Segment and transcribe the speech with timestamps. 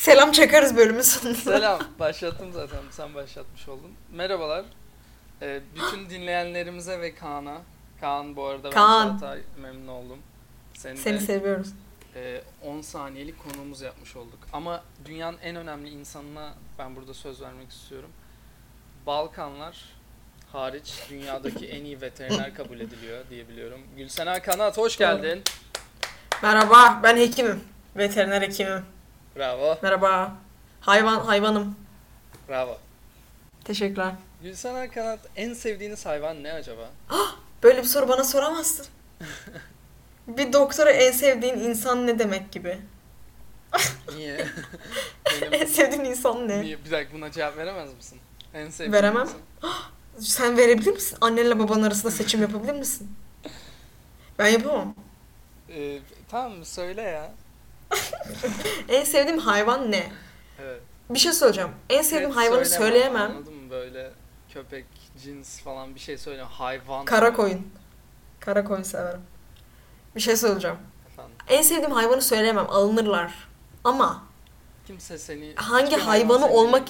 [0.00, 1.38] Selam çakarız bölümün sonunda.
[1.38, 1.80] Selam.
[1.98, 2.78] Başlattım zaten.
[2.90, 3.90] Sen başlatmış oldun.
[4.12, 4.64] Merhabalar.
[5.42, 7.58] Ee, bütün dinleyenlerimize ve Kaan'a.
[8.00, 9.08] Kaan bu arada Kaan.
[9.14, 10.18] ben Çağatay memnun oldum.
[10.74, 11.68] Seni, Seni de seviyoruz.
[12.14, 14.38] e, 10 saniyelik konuğumuz yapmış olduk.
[14.52, 18.10] Ama dünyanın en önemli insanına ben burada söz vermek istiyorum.
[19.06, 19.84] Balkanlar
[20.52, 23.80] hariç dünyadaki en iyi veteriner kabul ediliyor diyebiliyorum.
[23.96, 25.42] Gülsena Kanat hoş geldin.
[26.42, 27.60] Merhaba ben hekimim.
[27.96, 28.84] Veteriner hekimim.
[29.36, 29.78] Bravo.
[29.82, 30.32] Merhaba.
[30.80, 31.76] Hayvan hayvanım.
[32.48, 32.78] Bravo.
[33.64, 34.12] Teşekkürler.
[34.42, 36.90] Gülsena Kanat en sevdiğiniz hayvan ne acaba?
[37.62, 38.86] Böyle bir soru bana soramazsın.
[40.28, 42.78] bir doktora en sevdiğin insan ne demek gibi.
[44.16, 44.46] Niye?
[45.52, 46.62] En sevdiğin insan ne?
[46.62, 46.84] niye?
[46.84, 48.18] Bir dakika buna cevap veremez misin?
[48.54, 49.22] En sevdiğin Veremem.
[49.22, 49.40] insan.
[50.18, 51.18] Sen verebilir misin?
[51.20, 53.10] Annenle babanın arasında seçim yapabilir misin?
[54.38, 54.94] Ben yapamam.
[55.70, 55.98] Ee,
[56.30, 57.32] tamam söyle ya.
[58.88, 60.12] En sevdiğim hayvan ne?
[60.62, 60.80] Evet.
[61.10, 61.70] Bir şey söyleyeceğim.
[61.90, 63.30] En sevdiğim Net hayvanı söylemem, söyleyemem.
[63.30, 64.10] Anladın mı böyle
[64.54, 64.86] köpek,
[65.22, 66.42] cins falan bir şey söyle.
[66.42, 67.04] Hayvan.
[67.04, 67.66] Kara koyun.
[68.40, 69.20] Kara koyun severim.
[70.16, 70.76] Bir şey söyleyeceğim.
[71.12, 71.34] Efendim.
[71.48, 72.66] En sevdiğim hayvanı söyleyemem.
[72.70, 73.48] Alınırlar.
[73.84, 74.22] Ama
[74.86, 76.88] Kimse seni Hangi hayvanı olmak-.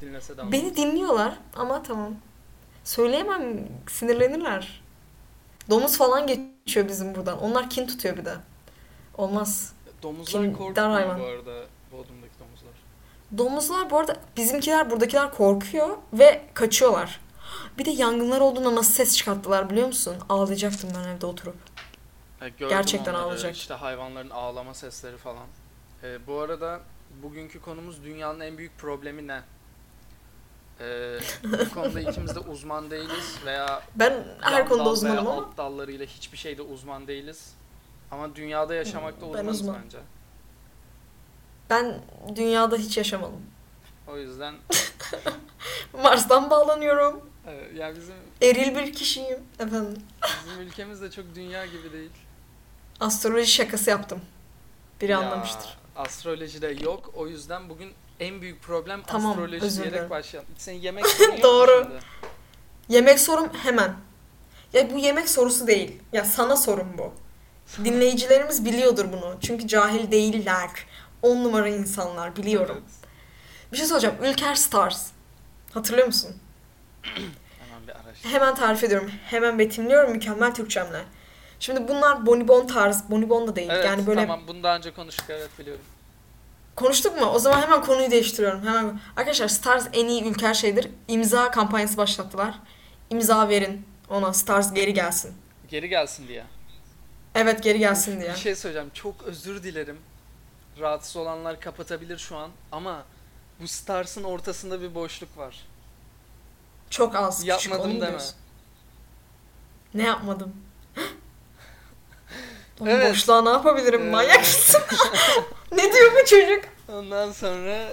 [0.00, 1.38] Dinlese de beni dinliyorlar.
[1.56, 2.14] Ama tamam.
[2.84, 3.68] Söyleyemem.
[3.88, 4.82] Sinirlenirler.
[5.70, 7.42] Domuz falan geçiyor bizim buradan.
[7.42, 8.34] Onlar kin tutuyor bir de.
[9.16, 9.72] Olmaz.
[10.06, 11.20] Domuzlar Kim- korkmuyor dar hayvan.
[11.20, 12.74] bu arada Bodrum'daki domuzlar.
[13.38, 17.20] Domuzlar bu arada bizimkiler buradakiler korkuyor ve kaçıyorlar.
[17.78, 20.16] Bir de yangınlar olduğunda nasıl ses çıkarttılar biliyor musun?
[20.28, 21.56] Ağlayacaktım ben evde oturup.
[22.40, 23.56] Gördüm Gerçekten onları, ağlayacak.
[23.56, 25.46] İşte hayvanların ağlama sesleri falan.
[26.02, 26.80] Ee, bu arada
[27.22, 29.40] bugünkü konumuz dünyanın en büyük problemi ne?
[30.80, 35.56] Ee, bu konuda ikimiz de uzman değiliz veya Ben her konuda uzmanım veya ama alt
[35.56, 37.52] dallarıyla hiçbir şeyde uzman değiliz.
[38.10, 39.76] Ama dünyada yaşamakta Ben uzmanız uzman.
[39.84, 39.98] bence.
[41.70, 42.00] ben
[42.36, 43.42] dünyada hiç yaşamadım.
[44.08, 44.54] O yüzden
[46.02, 47.30] Mars'tan bağlanıyorum.
[47.46, 49.38] e, ya bizim Eril bir kişiyim.
[49.60, 49.94] Efendim.
[50.46, 52.10] bizim ülkemiz de çok dünya gibi değil.
[53.00, 54.20] Astroloji şakası yaptım.
[55.00, 55.78] Biri Ya, anlamıştır.
[55.96, 57.10] Astrolojide yok.
[57.16, 60.10] O yüzden bugün en büyük problem Tamam, astroloji özür diyerek dilerim.
[60.10, 60.50] başlayalım.
[60.58, 61.82] Senin yemek sorun yok mu Doğru.
[61.84, 62.02] şimdi?
[62.88, 63.94] Yemek sorum hemen.
[64.72, 66.02] Ya bu yemek sorusu değil.
[66.12, 67.12] Ya sana sorum bu.
[67.84, 69.36] Dinleyicilerimiz biliyordur bunu.
[69.40, 70.70] Çünkü cahil değiller.
[71.22, 72.76] On numara insanlar biliyorum.
[72.82, 73.72] Evet.
[73.72, 74.14] Bir şey soracağım.
[74.22, 75.06] Ülker Stars.
[75.74, 76.36] Hatırlıyor musun?
[77.02, 78.28] Hemen bir araştır.
[78.30, 79.10] Hemen tarif ediyorum.
[79.26, 81.04] Hemen betimliyorum mükemmel Türkçemle.
[81.60, 83.10] Şimdi bunlar bonibon tarz.
[83.10, 83.68] Bonibon da değil.
[83.70, 85.84] Evet yani böyle tamam bunu daha önce konuştuk evet biliyorum.
[86.76, 87.26] konuştuk mu?
[87.26, 88.66] O zaman hemen konuyu değiştiriyorum.
[88.66, 90.88] Hemen Arkadaşlar Stars en iyi ülker şeydir.
[91.08, 92.54] İmza kampanyası başlattılar.
[93.10, 95.34] İmza verin ona Stars geri gelsin.
[95.68, 96.44] Geri gelsin diye.
[97.36, 98.30] Evet geri gelsin diye.
[98.32, 98.90] Bir şey söyleyeceğim.
[98.94, 99.98] Çok özür dilerim.
[100.80, 103.04] Rahatsız olanlar kapatabilir şu an ama
[103.60, 105.66] bu Stars'ın ortasında bir boşluk var.
[106.90, 107.38] Çok az.
[107.40, 108.08] küçük, onu Yapmadım mu deme.
[108.10, 108.34] diyorsun?
[109.94, 110.56] Ne yapmadım?
[112.80, 113.10] Oğlum Evet.
[113.10, 114.06] boşluğa ne yapabilirim?
[114.06, 114.10] Ee.
[114.10, 114.80] Manyak mısın?
[115.72, 116.64] ne diyor bu çocuk?
[116.88, 117.88] Ondan sonra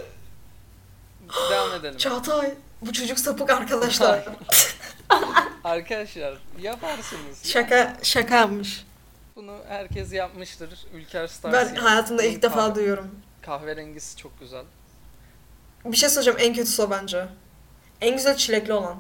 [1.52, 1.98] devam edelim.
[1.98, 4.25] Çağatay bu çocuk sapık arkadaşlar.
[5.64, 7.44] Arkadaşlar yaparsınız.
[7.52, 8.86] şaka şaka yapmış.
[9.36, 10.86] Bunu herkes yapmıştır.
[10.94, 11.54] Ülker Stars.
[11.54, 13.12] Ben hayatımda ilk defa kahve- duyuyorum.
[13.42, 14.66] Kahverengisi çok güzel.
[15.86, 17.28] Bir şey söyleyeceğim en kötüsü o bence.
[18.02, 19.00] En güzel çilekli olan.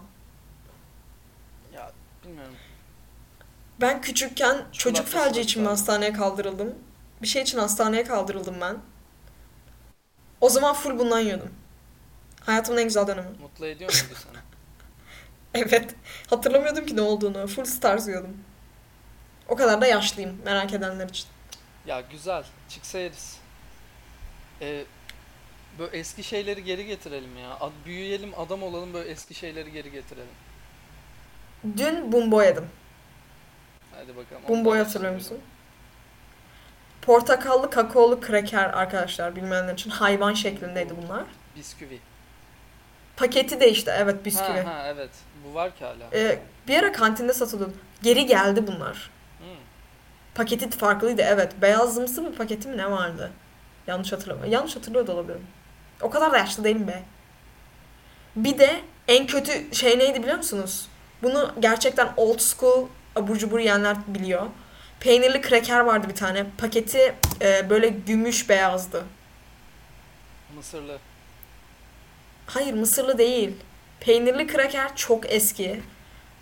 [1.73, 1.91] Ya
[2.25, 2.55] bilmiyorum.
[3.81, 6.75] Ben küçükken çocuk Çikolatası felci için mi hastaneye kaldırıldım?
[7.21, 8.77] Bir şey için hastaneye kaldırıldım ben.
[10.41, 11.49] O zaman full bundan yiyordum.
[12.41, 13.27] Hayatımın en güzel dönemi.
[13.41, 14.37] Mutlu ediyor muydu seni?
[15.65, 15.95] Evet.
[16.29, 17.47] Hatırlamıyordum ki ne olduğunu.
[17.47, 18.37] Full Stars yiyordum.
[19.53, 21.27] O kadar da yaşlıyım merak edenler için.
[21.85, 22.43] Ya güzel.
[22.69, 23.37] Çıksa yeriz.
[24.61, 24.83] Ee,
[25.79, 27.49] böyle eski şeyleri geri getirelim ya.
[27.59, 30.33] Ad, büyüyelim, adam olalım böyle eski şeyleri geri getirelim.
[31.77, 32.67] Dün bumbo yedim.
[33.95, 34.41] Hadi bakalım.
[34.47, 35.39] Bumbo'yu hatırlıyor musun?
[37.01, 41.23] Portakallı kakaolu kraker arkadaşlar bilmeyenler için hayvan şeklindeydi bunlar.
[41.55, 41.99] Bisküvi.
[43.17, 44.61] Paketi de işte evet bisküvi.
[44.61, 45.11] Ha, ha evet.
[45.45, 46.09] Bu var ki hala.
[46.13, 47.75] Ee, bir ara kantinde satılıyordu.
[48.03, 49.12] Geri geldi bunlar.
[50.35, 51.51] Paketi farklıydı evet.
[51.61, 53.31] Beyazımsı bir paketi mi ne vardı?
[53.87, 54.53] Yanlış hatırlamıyorum.
[54.53, 55.47] Yanlış hatırlıyor da olabilirim.
[56.01, 57.03] O kadar da yaşlı değilim be.
[58.35, 60.87] Bir de en kötü şey neydi biliyor musunuz?
[61.23, 64.45] Bunu gerçekten old school abur cubur yiyenler biliyor.
[64.99, 66.45] Peynirli kraker vardı bir tane.
[66.57, 69.03] Paketi e, böyle gümüş beyazdı.
[70.55, 70.97] Mısırlı.
[72.45, 73.55] Hayır mısırlı değil.
[73.99, 75.81] Peynirli kraker çok eski.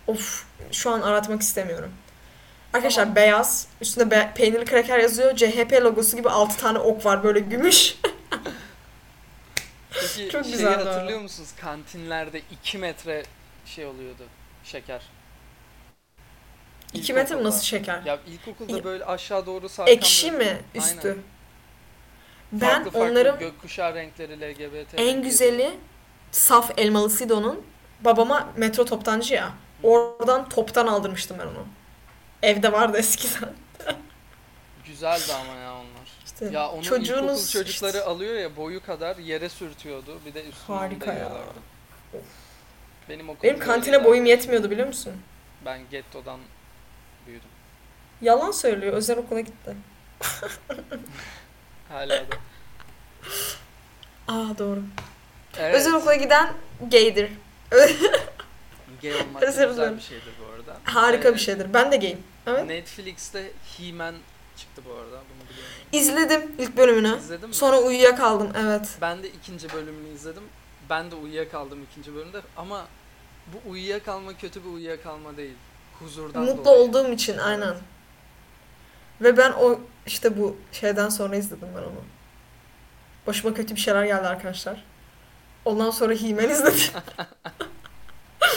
[0.06, 1.92] Of şu an aratmak istemiyorum.
[2.72, 3.16] Arkadaşlar Tamam.
[3.16, 3.66] beyaz.
[3.80, 5.36] Üstünde be- peynirli kraker yazıyor.
[5.36, 7.96] CHP logosu gibi 6 tane ok var böyle gümüş.
[9.90, 10.86] Peki Çok şeyi güzeldi o.
[10.90, 11.48] hatırlıyor musunuz?
[11.60, 13.22] Kantinlerde 2 metre
[13.66, 14.22] şey oluyordu.
[14.64, 15.02] Şeker.
[16.94, 18.02] 2 metre mi nasıl şeker?
[18.06, 21.08] Ya ilkokulda Ya- böyle aşağı doğru sarkan Ekşi böyle- mi üstü?
[21.08, 21.22] Aynen.
[22.52, 24.94] Ben farklı farklı onların gökkuşağı renkleri LGBT.
[25.00, 25.22] en renkleri.
[25.22, 25.70] güzeli
[26.30, 27.62] saf elmalısıydı onun.
[28.00, 29.50] Babama metro toptancı ya.
[29.82, 31.66] Oradan toptan aldırmıştım ben onu.
[32.42, 33.52] Evde vardı eskiden.
[34.86, 36.08] Güzeldi ama ya onlar.
[36.24, 40.18] İşte Ya onu çocuğunuz çocukları işte- alıyor ya boyu kadar yere sürtüyordu.
[40.26, 41.32] Bir de üstüne Harika ya.
[43.08, 45.12] Benim Benim kantine boyum yetmiyordu biliyor musun?
[45.64, 46.40] Ben gettodan
[47.26, 47.48] büyüdüm.
[48.22, 48.92] Yalan söylüyor.
[48.92, 49.76] Özel okula gitti.
[51.88, 52.36] Hala da.
[54.28, 54.82] Aa doğru.
[55.58, 55.74] Evet.
[55.74, 56.52] Özel okula giden
[56.90, 57.30] gaydir.
[59.02, 60.78] Gay olmak Özür güzel bir şeydir bu arada.
[60.84, 61.74] Harika Ee, bir şeydir.
[61.74, 62.18] Ben de gayim.
[62.46, 62.66] Evet.
[62.66, 64.14] Netflix'te He-Man
[64.56, 65.22] çıktı bu arada.
[65.30, 65.72] Bunu biliyorum.
[65.92, 67.16] İzledim ilk bölümünü.
[67.18, 67.54] İzledin mi?
[67.54, 68.52] Sonra uyuyakaldım.
[68.56, 68.88] Evet.
[69.00, 70.42] Ben de ikinci bölümünü izledim.
[70.90, 72.86] Ben de uyuyakaldım ikinci bölümde ama
[73.46, 75.54] bu uyuyakalma kötü bir uyuyakalma değil.
[75.98, 76.78] Huzurdan Mutlu dolayı.
[76.82, 77.74] olduğum için aynen.
[79.20, 82.02] Ve ben o işte bu şeyden sonra izledim ben onu.
[83.26, 84.84] Başıma kötü bir şeyler geldi arkadaşlar.
[85.64, 86.80] Ondan sonra He-Man izledim.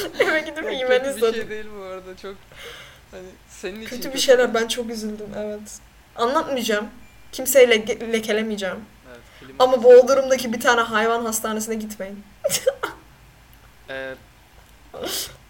[0.20, 2.36] Eve gidip Yok, He-Man kötü bir şey değil bu arada çok
[3.12, 5.80] hani senin için Kötü bir şeyler ben çok üzüldüm evet.
[6.16, 6.90] Anlatmayacağım.
[7.32, 8.86] Kimseyi leke- lekelemeyeceğim.
[9.10, 12.24] Evet, film Ama Bodrum'daki bir tane hayvan hastanesine gitmeyin.
[13.90, 14.16] Ee,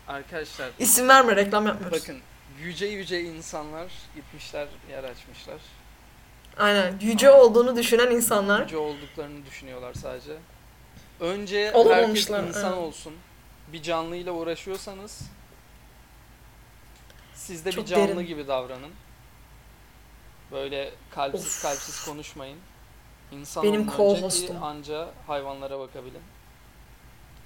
[0.08, 2.02] arkadaşlar İsim verme reklam yapmıyoruz.
[2.02, 2.18] bakın
[2.62, 5.58] yüce yüce insanlar gitmişler yer açmışlar.
[6.58, 6.94] Aynen.
[7.02, 8.62] Yüce olduğunu düşünen insanlar.
[8.62, 10.32] Yüce olduklarını düşünüyorlar sadece.
[11.20, 12.78] Önce herkes Olamamışlar, insan evet.
[12.78, 13.14] olsun.
[13.74, 15.22] Bir canlıyla uğraşıyorsanız
[17.34, 18.28] siz de Çok bir canlı derin.
[18.28, 18.92] gibi davranın.
[20.52, 21.62] Böyle kalpsiz Of.
[21.62, 22.60] kalpsiz konuşmayın.
[23.32, 24.60] İnsan Benim co-hostum.
[24.62, 26.22] anca hayvanlara bakabilin.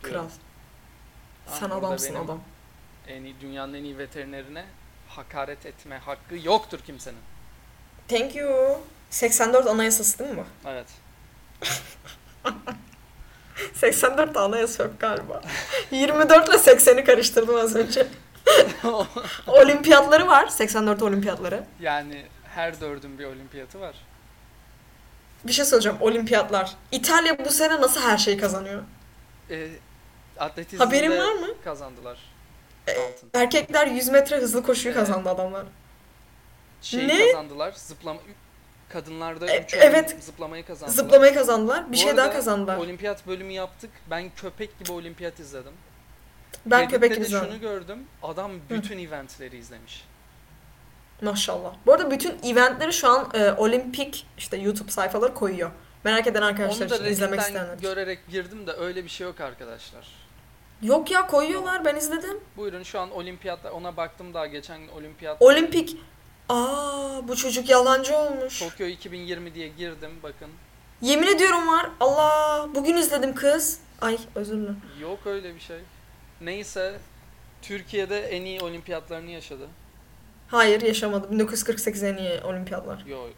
[0.02, 0.12] Kral.
[0.12, 0.32] Diyorum.
[1.48, 2.42] Sen adamsın adam.
[3.08, 4.66] En iyi, dünyanın en iyi veterinerine
[5.10, 7.20] hakaret etme hakkı yoktur kimsenin.
[8.08, 8.80] Thank you.
[9.10, 10.70] 84 anayasası değil mi bu?
[10.70, 10.88] Evet.
[13.74, 15.42] 84 de anayasa yok galiba.
[15.92, 18.08] 24 ile 80'i karıştırdım az önce.
[19.48, 20.48] Olimpiyatları var.
[20.48, 21.64] 84 olimpiyatları.
[21.80, 22.26] yani
[22.56, 23.96] her dördün bir olimpiyatı var.
[25.44, 25.98] Bir şey söyleyeceğim.
[26.02, 26.72] Olimpiyatlar.
[26.92, 28.82] İtalya bu sene nasıl her şeyi kazanıyor?
[29.50, 29.68] Ee,
[30.40, 31.48] atletizmde Haberin var mı?
[31.64, 32.18] kazandılar.
[32.88, 33.30] Ee, Altın.
[33.34, 35.08] Erkekler 100 metre hızlı koşuyu Evet.
[35.08, 35.64] kazandı adamlar.
[36.82, 37.26] Şey Ne?
[37.26, 37.72] kazandılar.
[37.76, 38.20] Zıplama
[38.90, 40.16] kadınlarda E, evet.
[40.20, 40.96] zıplamayı kazandılar.
[40.96, 41.88] Zıplamayı kazandılar.
[41.88, 42.78] Bir Bu şey daha kazandılar.
[42.78, 43.92] Olimpiyat bölümü yaptık.
[44.10, 45.74] Ben köpek gibi olimpiyat izledim.
[46.66, 47.62] Ben Reddit'te köpek gibi şunu izledim.
[47.62, 48.00] gördüm.
[48.24, 50.06] Adam bütün eventleri izlemiş.
[51.22, 51.74] Maşallah.
[51.86, 55.72] Bu arada bütün eventleri şu an e, olimpik işte YouTube sayfaları koyuyor.
[56.04, 59.42] Merak eden arkadaşlar Onu da için izlemek isteyenler görerek girdim de öyle bir şey yok
[59.42, 60.08] arkadaşlar.
[60.82, 62.40] Yok ya koyuyorlar ben izledim.
[62.58, 65.98] Buyurun şu an olimpiyatlar ona baktım daha geçen olimpiyat Olimpik.
[66.50, 68.60] Aa bu çocuk yalancı olmuş.
[68.60, 70.50] Tokyo 2020 diye girdim bakın.
[71.02, 71.90] Yemin ediyorum var.
[72.00, 73.80] Allah bugün izledim kız.
[74.02, 74.82] Ay özür dilerim.
[75.02, 75.80] Yok öyle bir şey.
[76.42, 77.00] Neyse
[77.62, 79.68] Türkiye'de en iyi olimpiyatlarını yaşadı.
[80.48, 81.32] Hayır yaşamadı.
[81.32, 83.06] 1948 en iyi olimpiyatlar.
[83.06, 83.30] Yok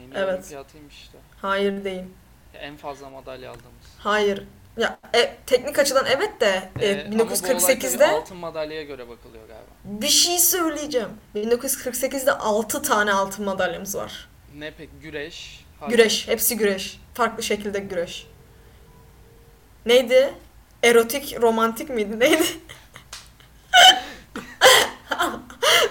[0.00, 0.34] en iyi Evet.
[0.38, 1.18] olimpiyatıymış işte.
[1.42, 2.02] Hayır değil.
[2.54, 3.86] En fazla madalya aldığımız.
[3.98, 4.44] Hayır.
[4.76, 8.82] Ya e, teknik açıdan evet de e, Ee, ama bu olay tabii 1948'de altın madalyaya
[8.82, 9.48] göre bakılıyor.
[9.84, 11.08] Bir şey söyleyeceğim.
[11.36, 14.28] 1948'de 6 tane altın madalyamız var.
[14.56, 15.64] Ne pek güreş.
[15.88, 16.28] Güreş.
[16.28, 17.00] Hepsi güreş.
[17.14, 18.26] Farklı şekilde güreş.
[19.86, 20.34] Neydi?
[20.82, 22.20] Erotik, romantik miydi?
[22.20, 22.42] Neydi?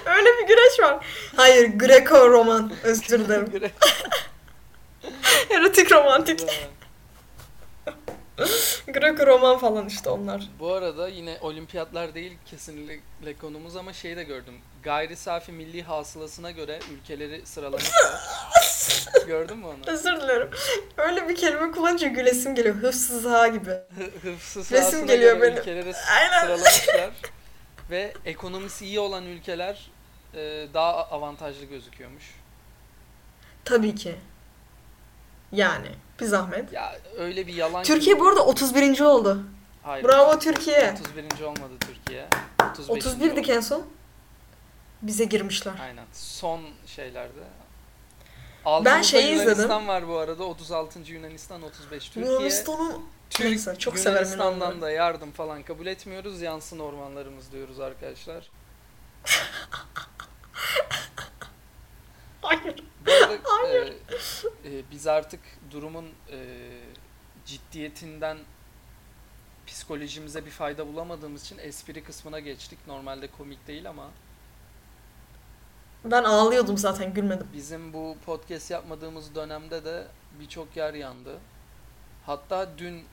[0.05, 1.05] Öyle bir güreş var.
[1.35, 2.71] Hayır, Greco-Roman.
[2.83, 3.51] Özür dilerim.
[5.49, 6.43] Erotik, romantik.
[8.87, 10.49] Greco-Roman falan işte onlar.
[10.59, 14.53] Bu arada yine olimpiyatlar değil kesinlikle konumuz ama şey de gördüm.
[14.83, 18.19] Gayri safi milli hasılasına göre ülkeleri sıralamışlar.
[19.27, 19.77] Gördün mü onu?
[19.87, 20.49] Özür dilerim.
[20.97, 22.75] Öyle bir kelime kullanınca gülesim geliyor.
[22.75, 23.69] Hıfsızha gibi.
[23.69, 25.57] Hı- Hıfzı Resim geliyor göre benim.
[25.61, 26.41] ülkeleri Aynen.
[26.41, 27.09] sıralamışlar.
[27.91, 29.91] Ve ekonomisi iyi olan ülkeler
[30.33, 32.23] e, daha avantajlı gözüküyormuş.
[33.65, 34.15] Tabii ki.
[35.51, 35.87] Yani.
[36.19, 36.73] Bir zahmet.
[36.73, 38.99] Ya öyle bir yalan ki- Türkiye bu arada 31.
[39.01, 39.43] oldu.
[39.83, 40.91] Hayır, Bravo Türkiye.
[40.93, 41.43] 31.
[41.43, 42.27] olmadı Türkiye.
[42.71, 43.05] 35.
[43.05, 43.51] 31'dik oldu.
[43.51, 43.83] en son.
[45.01, 45.73] Bize girmişler.
[45.81, 46.05] Aynen.
[46.13, 47.31] Son şeylerde.
[48.65, 49.87] Ben Altımızda şeyi Yunanistan izledim.
[49.87, 50.43] var bu arada.
[50.43, 50.99] 36.
[50.99, 52.25] Yunanistan, 35 Türkiye.
[52.33, 52.93] Yunanistan'ın
[53.29, 56.41] Türk, Neyse, çok severim Yunanistan'dan da yardım falan kabul etmiyoruz.
[56.41, 58.49] Yansın ormanlarımız diyoruz arkadaşlar.
[62.41, 62.83] Hayır.
[63.05, 63.87] Bu arada e,
[64.65, 65.39] e, biz artık
[65.71, 66.37] durumun e,
[67.45, 68.37] ciddiyetinden
[69.67, 72.79] psikolojimize bir fayda bulamadığımız için espri kısmına geçtik.
[72.87, 74.07] Normalde komik değil ama
[76.05, 77.47] Ben ağlıyordum zaten gülmedim.
[77.53, 80.07] bizim bu podcast yapmadığımız dönemde de
[80.39, 81.37] birçok yer yandı.
[82.25, 83.03] Hatta dün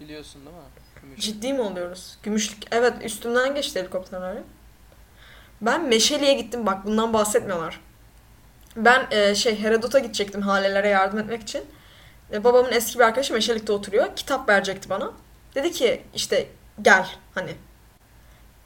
[0.00, 0.62] biliyorsun değil mi?
[1.02, 1.20] Gümüş.
[1.20, 2.18] Ciddi mi oluyoruz?
[2.22, 2.62] Gümüşlük.
[2.70, 4.36] Evet üstümden geçti helikopterler.
[5.60, 7.80] Ben Meşeli'ye gittim bak bundan bahsetmiyorlar.
[8.76, 11.64] Ben e, şey Herodot'a gidecektim halelere yardım etmek için.
[12.32, 14.16] E, babamın eski bir arkadaşı Meşelik'te oturuyor.
[14.16, 15.12] Kitap verecekti bana.
[15.54, 16.48] Dedi ki işte
[16.82, 17.54] gel hani.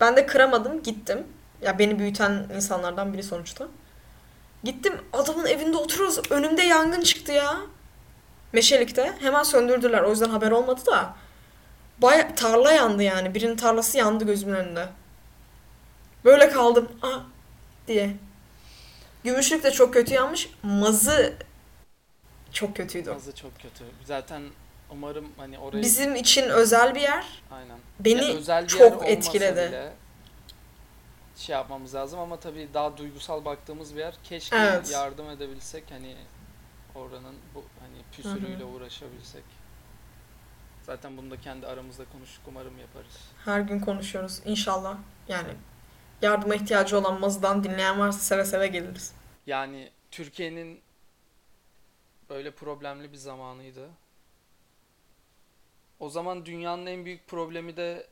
[0.00, 1.26] Ben de kıramadım gittim.
[1.62, 3.66] Ya beni büyüten insanlardan biri sonuçta.
[4.64, 6.30] Gittim adamın evinde oturuyoruz.
[6.30, 7.56] Önümde yangın çıktı ya.
[8.52, 9.12] Meşelik'te.
[9.20, 10.02] Hemen söndürdüler.
[10.02, 11.14] O yüzden haber olmadı da.
[11.98, 13.34] Baya tarla yandı yani.
[13.34, 14.88] Birinin tarlası yandı gözümün önünde.
[16.25, 16.88] Böyle kaldım.
[17.02, 17.18] Aa
[17.88, 18.16] diye.
[19.26, 20.50] Gümüşlük de çok kötü yanmış.
[20.62, 21.35] Mazı
[22.52, 23.11] çok kötüydü.
[23.11, 23.85] Azı çok kötü.
[24.04, 24.42] Zaten
[24.90, 27.42] umarım hani orayı Bizim için özel bir yer.
[27.50, 27.78] aynen.
[28.00, 29.68] Beni Ya özel bir çok yer etkiledi.
[29.68, 29.92] bile
[31.37, 34.14] şey yapmamız lazım ama tabii daha duygusal baktığımız bir yer.
[34.25, 34.90] Keşke Evet.
[34.92, 36.16] yardım edebilsek hani
[36.95, 39.45] oranın bu hani püsürüyle uğraşabilsek.
[40.83, 43.14] Zaten bunu da kendi aramızda konuştuk umarım yaparız.
[43.45, 44.40] Her gün konuşuyoruz.
[44.45, 44.97] İnşallah.
[45.28, 45.49] Yani
[46.23, 49.12] yardıma ihtiyacı olan Mazı'dan dinleyen varsa seve seve geliriz.
[49.47, 50.81] Yani Türkiye'nin
[52.31, 53.91] böyle problemli bir zamanıydı.
[56.00, 58.07] O zaman dünyanın en büyük problemi de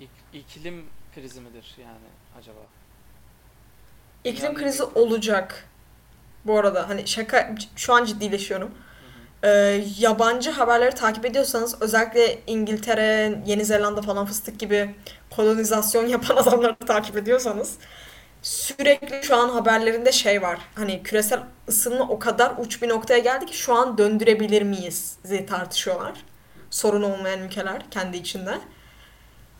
[0.00, 2.08] ik- iklim krizi midir yani
[2.38, 2.60] acaba?
[4.24, 5.06] İklim Dünyanın krizi problemi.
[5.06, 5.68] olacak.
[6.44, 8.68] Bu arada hani şaka şu an ciddileşiyorum.
[8.68, 9.46] Hı hı.
[9.48, 14.94] Ee, yabancı haberleri takip ediyorsanız özellikle İngiltere, Yeni Zelanda falan fıstık gibi
[15.30, 17.78] kolonizasyon yapan adamları takip ediyorsanız
[18.42, 20.58] sürekli şu an haberlerinde şey var.
[20.74, 25.46] Hani küresel ısınma o kadar uç bir noktaya geldi ki şu an döndürebilir miyiz diye
[25.46, 26.12] tartışıyorlar.
[26.70, 28.58] Sorun olmayan ülkeler kendi içinde.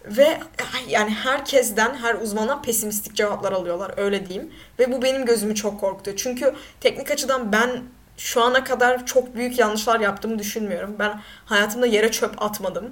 [0.04, 0.40] Ve
[0.88, 4.52] yani herkesten, her uzmandan pesimistik cevaplar alıyorlar öyle diyeyim.
[4.78, 6.16] Ve bu benim gözümü çok korkutuyor.
[6.16, 7.82] Çünkü teknik açıdan ben
[8.16, 10.96] şu ana kadar çok büyük yanlışlar yaptığımı düşünmüyorum.
[10.98, 12.90] Ben hayatımda yere çöp atmadım.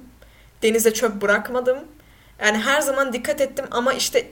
[0.63, 1.79] Denize çöp bırakmadım.
[2.41, 4.27] Yani her zaman dikkat ettim ama işte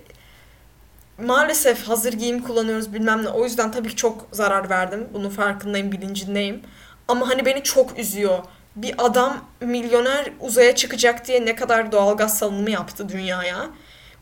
[1.18, 3.28] maalesef hazır giyim kullanıyoruz bilmem ne.
[3.28, 5.08] O yüzden tabii ki çok zarar verdim.
[5.14, 6.62] Bunun farkındayım, bilincindeyim.
[7.08, 8.38] Ama hani beni çok üzüyor.
[8.76, 13.70] Bir adam milyoner uzaya çıkacak diye ne kadar doğalgaz salınımı yaptı dünyaya.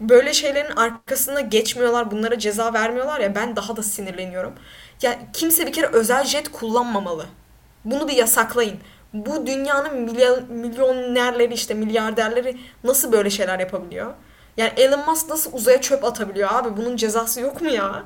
[0.00, 4.52] Böyle şeylerin arkasına geçmiyorlar, bunlara ceza vermiyorlar ya ben daha da sinirleniyorum.
[5.02, 7.26] Ya kimse bir kere özel jet kullanmamalı.
[7.84, 8.78] Bunu bir yasaklayın.
[9.14, 14.14] Bu dünyanın milyon, milyonerleri işte milyarderleri nasıl böyle şeyler yapabiliyor?
[14.56, 16.76] Yani Elon Musk nasıl uzaya çöp atabiliyor abi?
[16.76, 18.04] Bunun cezası yok mu ya?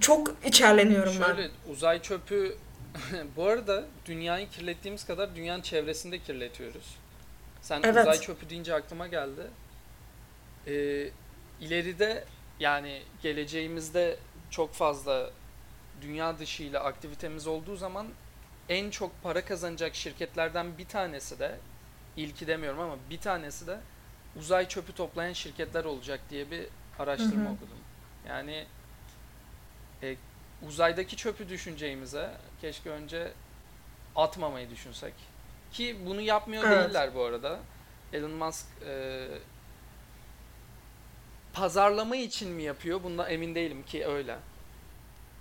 [0.00, 1.26] Çok içerleniyorum ben.
[1.26, 2.56] Şöyle uzay çöpü
[3.36, 6.96] bu arada dünyayı kirlettiğimiz kadar dünyanın çevresinde kirletiyoruz.
[7.62, 8.02] Sen Evet.
[8.02, 9.42] uzay çöpü deyince aklıma geldi.
[10.66, 11.10] Ee,
[11.60, 12.24] ileride
[12.60, 14.16] yani geleceğimizde
[14.50, 15.30] çok fazla
[16.02, 18.06] dünya dışı ile aktivitemiz olduğu zaman
[18.68, 21.56] en çok para kazanacak şirketlerden bir tanesi de
[22.16, 23.78] ilki demiyorum ama bir tanesi de
[24.38, 26.66] uzay çöpü toplayan şirketler olacak diye bir
[26.98, 27.54] araştırma Hı hı.
[27.54, 27.78] okudum.
[28.28, 28.66] Yani
[30.02, 30.16] e,
[30.68, 33.32] uzaydaki çöpü düşüneceğimize keşke önce
[34.16, 35.14] atmamayı düşünsek.
[35.72, 36.88] Ki bunu yapmıyor Evet.
[36.88, 37.58] değiller bu arada.
[38.12, 39.26] Elon Musk e,
[41.52, 43.02] pazarlama için mi yapıyor?
[43.02, 44.38] Bundan emin değilim ki öyle.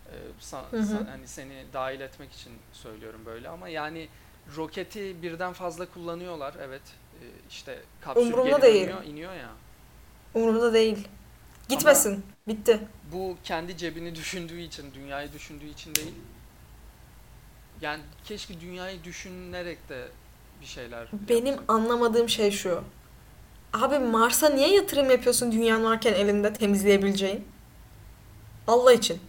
[0.05, 0.81] E, sa- Hı hı.
[0.81, 4.07] sa- hani seni dahil etmek için söylüyorum böyle ama yani
[4.55, 6.55] roketi birden fazla kullanıyorlar.
[6.61, 6.81] Evet.
[7.21, 8.83] E, işte kapsül Umurumda geri değil.
[8.83, 9.49] dönüyor, iniyor ya.
[10.33, 11.07] Umurumda değil.
[11.69, 12.25] Gitmesin.
[12.47, 12.79] Bitti.
[13.11, 16.13] bu kendi cebini düşündüğü için, dünyayı düşündüğü için değil.
[17.81, 20.07] Yani keşke dünyayı düşünerek de
[20.61, 21.69] bir şeyler Benim yapsak.
[21.69, 22.83] anlamadığım şey şu.
[23.73, 27.47] Abi Mars'a niye yatırım yapıyorsun dünyan varken elinde temizleyebileceğin?
[28.67, 29.19] Allah için.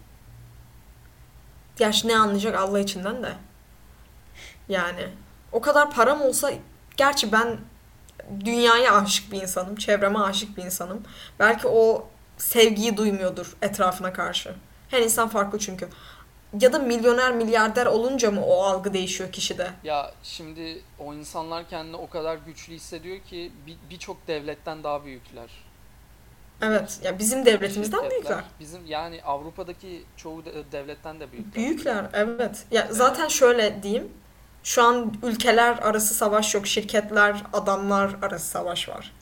[1.76, 3.32] Gerçi ne anlayacak Allah içinden de.
[4.68, 5.08] Yani
[5.52, 6.52] o kadar param olsa
[6.96, 7.58] gerçi ben
[8.44, 11.02] dünyaya aşık bir insanım, çevreme aşık bir insanım.
[11.38, 14.54] Belki o sevgiyi duymuyordur etrafına karşı.
[14.88, 15.88] Her insan farklı çünkü.
[16.60, 19.70] Ya da milyoner, milyarder olunca mı o algı değişiyor kişide?
[19.84, 25.50] Ya şimdi o insanlar kendini o kadar güçlü hissediyor ki bir- birçok devletten daha büyükler.
[26.62, 28.44] Evet, ya bizim devletimizden Şirketler, büyükler.
[28.60, 31.54] Bizim yani Avrupa'daki çoğu de- devletten de büyükler.
[31.54, 32.64] Büyükler, evet.
[32.70, 34.08] Ya zaten şöyle diyeyim.
[34.66, 36.66] Şu an ülkeler arası savaş yok.
[36.66, 39.12] Şirketler, adamlar arası savaş var.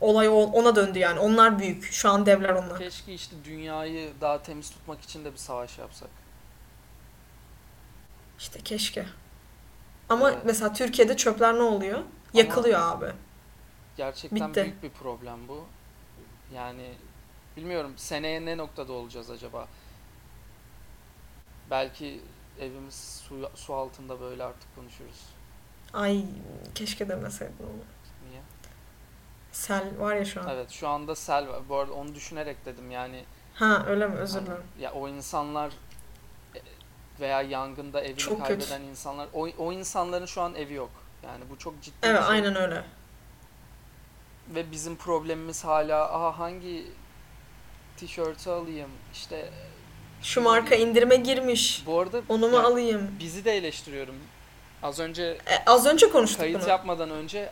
[0.00, 1.20] Olay ona döndü yani.
[1.20, 1.84] Onlar büyük.
[1.92, 2.78] Şu an devler onlar.
[2.78, 6.08] Keşke işte dünyayı daha temiz tutmak için de bir savaş yapsak.
[8.38, 9.06] İşte keşke.
[10.08, 10.42] Ama Evet.
[10.44, 11.98] mesela Türkiye'de çöpler ne oluyor?
[12.34, 13.12] Yakılıyor abi.
[13.96, 14.62] Gerçekten Bitti.
[14.62, 15.64] büyük bir problem bu.
[16.54, 16.94] Yani
[17.56, 19.68] bilmiyorum seneye ne noktada olacağız acaba?
[21.70, 22.20] Belki
[22.60, 25.26] evimiz su, su altında böyle artık konuşuruz.
[25.92, 26.24] Ay
[26.74, 27.84] keşke demeseydin onu.
[28.30, 28.42] Niye?
[29.52, 30.48] Sel var ya şu an.
[30.48, 31.60] Evet şu anda sel var.
[31.68, 33.24] Bu arada onu düşünerek dedim yani.
[33.54, 34.14] Ha öyle mi?
[34.14, 34.62] Özür hani, dilerim.
[34.80, 35.72] ya o insanlar
[36.54, 36.60] e,
[37.20, 40.90] veya yangında evini Çok kaybeden insanlar o, o insanların şu an evi yok.
[41.24, 42.30] Yani bu çok ciddi Evet şey.
[42.30, 42.84] aynen öyle.
[44.48, 46.86] Ve bizim problemimiz hala aha hangi
[47.96, 49.50] tişörtü alayım işte
[50.22, 51.82] Şu marka indirime girmiş.
[51.86, 53.10] bu arada Onu mu ya alayım?
[53.20, 54.14] bizi de eleştiriyorum.
[54.82, 56.68] Az önce E, az önce konuştuk kayıt bunu.
[56.68, 57.50] yapmadan önce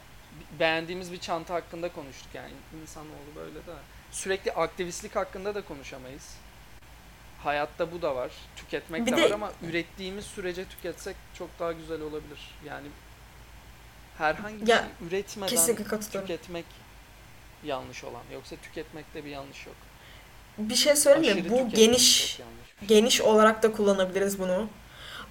[0.60, 3.72] beğendiğimiz bir çanta hakkında konuştuk yani insanoğlu böyle de
[4.12, 6.34] sürekli aktivistlik hakkında da konuşamayız.
[7.44, 8.30] Hayatta bu da var.
[8.56, 12.50] Tüketmek Bir de, de- var ama ürettiğimiz sürece tüketsek çok daha güzel olabilir.
[12.66, 12.86] Yani
[14.18, 16.64] herhangi bir Ya, şey üretmeden tüketmek
[17.64, 18.22] yanlış olan.
[18.32, 19.76] Yoksa tüketmekte bir yanlış yok.
[20.58, 21.50] Bir şey söyleyeyim mi?
[21.50, 22.38] Bu geniş
[22.88, 24.68] geniş olarak da kullanabiliriz bunu.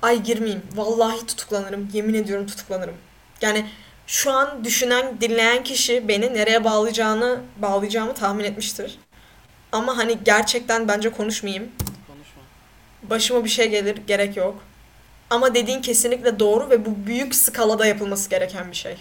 [0.02, 0.62] Ay girmeyeyim.
[0.76, 1.90] Vallahi tutuklanırım.
[1.94, 2.96] Yemin ediyorum tutuklanırım.
[3.42, 3.66] Yani
[4.08, 8.98] şu an düşünen, dinleyen kişi beni nereye bağlayacağını, bağlayacağımı tahmin etmiştir.
[9.72, 11.72] Ama hani gerçekten bence konuşmayayım.
[12.08, 12.42] Konuşma.
[13.04, 14.64] Başıma bir şey gelir, gerek yok.
[15.30, 18.96] Ama dediğin kesinlikle doğru ve bu büyük skalada yapılması gereken bir şey.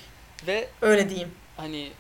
[0.47, 1.31] Ve Öyle diyeyim.
[1.57, 1.91] hani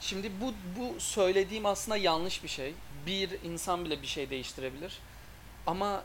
[0.00, 2.74] şimdi bu bu söylediğim aslında yanlış bir şey.
[3.06, 4.98] Bir insan bile bir şey değiştirebilir.
[5.66, 6.02] Ama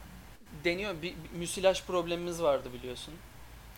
[0.64, 1.02] deniyor bir,
[1.34, 3.14] bir müsilaj problemimiz vardı biliyorsun.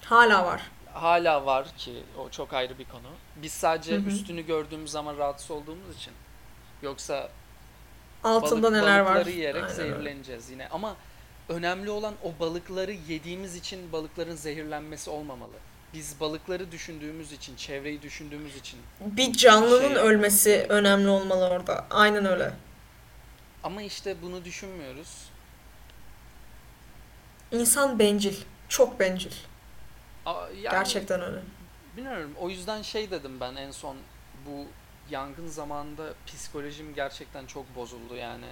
[0.04, 0.62] Hala var.
[0.94, 3.08] Hala var ki o çok ayrı bir konu.
[3.36, 4.06] Biz sadece Hı hı.
[4.08, 6.14] üstünü gördüğümüz zaman rahatsız olduğumuz için.
[6.82, 7.30] Yoksa
[8.24, 9.06] Altında balık, neler var.
[9.06, 10.68] balıkları yiyerek Aynen zehirleneceğiz yine.
[10.68, 10.96] Ama
[11.50, 15.58] önemli olan o balıkları yediğimiz için balıkların zehirlenmesi olmamalı.
[15.94, 18.80] Biz balıkları düşündüğümüz için, çevreyi düşündüğümüz için.
[19.02, 21.86] Bir canlının Şey- ölmesi önemli olmalı orada.
[21.90, 22.54] Aynen öyle.
[23.64, 25.30] Ama işte bunu düşünmüyoruz.
[27.52, 28.36] İnsan bencil.
[28.70, 29.32] Çok bencil.
[30.26, 31.40] Aa, yani Gerçekten öyle.
[31.98, 32.34] Bilmiyorum.
[32.40, 33.98] O yüzden şey dedim ben en son
[34.46, 34.66] bu
[35.10, 38.46] yangın zamanında psikolojim gerçekten çok bozuldu yani.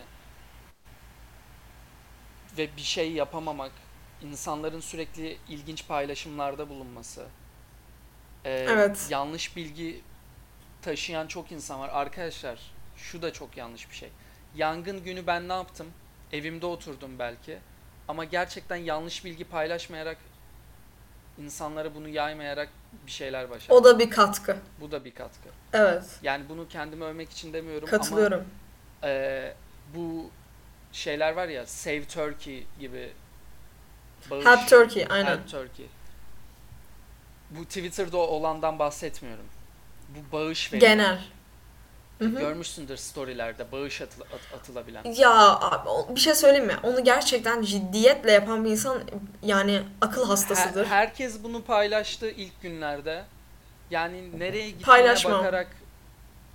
[2.58, 3.72] Ve bir şey yapamamak,
[4.26, 7.26] insanların sürekli ilginç paylaşımlarda bulunması.
[8.46, 9.08] Ee, Evet.
[9.10, 10.02] Yanlış bilgi
[10.82, 11.90] taşıyan çok insan var.
[11.94, 12.60] Arkadaşlar
[12.98, 14.10] şu da çok yanlış bir şey.
[14.56, 15.88] Yangın günü ben ne yaptım?
[16.32, 17.58] Evimde oturdum belki.
[18.08, 20.18] Ama gerçekten yanlış bilgi paylaşmayarak
[21.38, 22.70] insanlara bunu yaymayarak
[23.06, 23.76] bir şeyler başardım.
[23.76, 24.58] O da bir katkı.
[24.82, 25.50] Bu da bir katkı.
[25.74, 26.04] Evet.
[26.24, 28.46] Yani bunu kendimi övmek için demiyorum Katılıyorum.
[29.02, 29.54] ama e,
[29.96, 30.30] bu
[30.92, 33.14] şeyler var ya Save Turkey gibi
[34.30, 35.32] bağış, Help Turkey aynen.
[35.32, 35.86] Help Turkey.
[37.50, 39.46] Bu Twitter'da olandan bahsetmiyorum.
[40.10, 40.92] Bu bağış veriyor.
[40.92, 41.20] Genel.
[42.20, 42.40] Hı hı.
[42.40, 45.04] Görmüşsündür storylerde bağış atıla- at- atılabilen.
[45.14, 46.76] Ya abi, bir şey söyleyeyim mi?
[46.84, 49.02] Onu gerçekten ciddiyetle yapan bir insan
[49.44, 50.86] yani akıl hastasıdır.
[50.86, 53.24] Her- herkes bunu paylaştı ilk günlerde.
[53.92, 55.68] Yani nereye gittiğine bakarak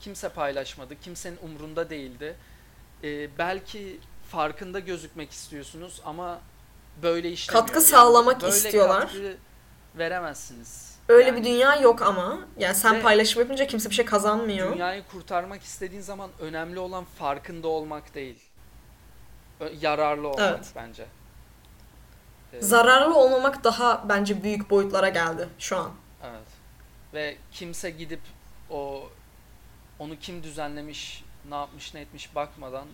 [0.01, 1.01] kimse paylaşmadı.
[1.01, 2.37] Kimsenin umrunda değildi.
[3.05, 3.99] Ee, belki
[4.31, 6.41] farkında gözükmek istiyorsunuz ama
[7.03, 7.67] böyle işlemiyor.
[7.67, 9.01] Katkı sağlamak böyle istiyorlar.
[9.01, 9.37] katkı
[9.99, 10.91] veremezsiniz.
[11.09, 12.39] Öyle Yani bir dünya yok ama.
[12.59, 14.73] Yani sen paylaşım yapınca kimse bir şey kazanmıyor.
[14.75, 18.39] Dünyayı kurtarmak istediğin zaman önemli olan farkında olmak değil.
[19.81, 20.67] Yararlı olmak Evet.
[20.77, 21.07] bence.
[22.53, 25.91] Ee, Zararlı olmamak daha bence büyük boyutlara geldi şu an.
[26.25, 26.47] Evet.
[27.15, 28.21] Ve kimse gidip
[28.71, 29.09] o
[29.99, 32.87] onu kim düzenlemiş, ne yapmış, ne etmiş bakmadan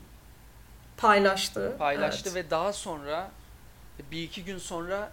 [0.97, 1.77] Paylaştı.
[1.79, 2.45] paylaştı Evet.
[2.47, 3.31] ve daha sonra
[4.11, 5.13] bir iki gün sonra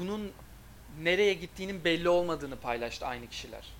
[0.00, 0.32] bunun
[1.02, 3.72] nereye gittiğinin belli olmadığını paylaştı aynı kişiler.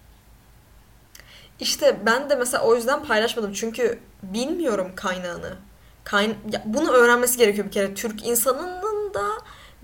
[1.60, 3.52] İşte ben de mesela o yüzden paylaşmadım.
[3.52, 5.56] Çünkü bilmiyorum kaynağını.
[6.04, 7.94] Kayn ya bunu öğrenmesi gerekiyor bir kere.
[7.94, 9.28] Türk insanının da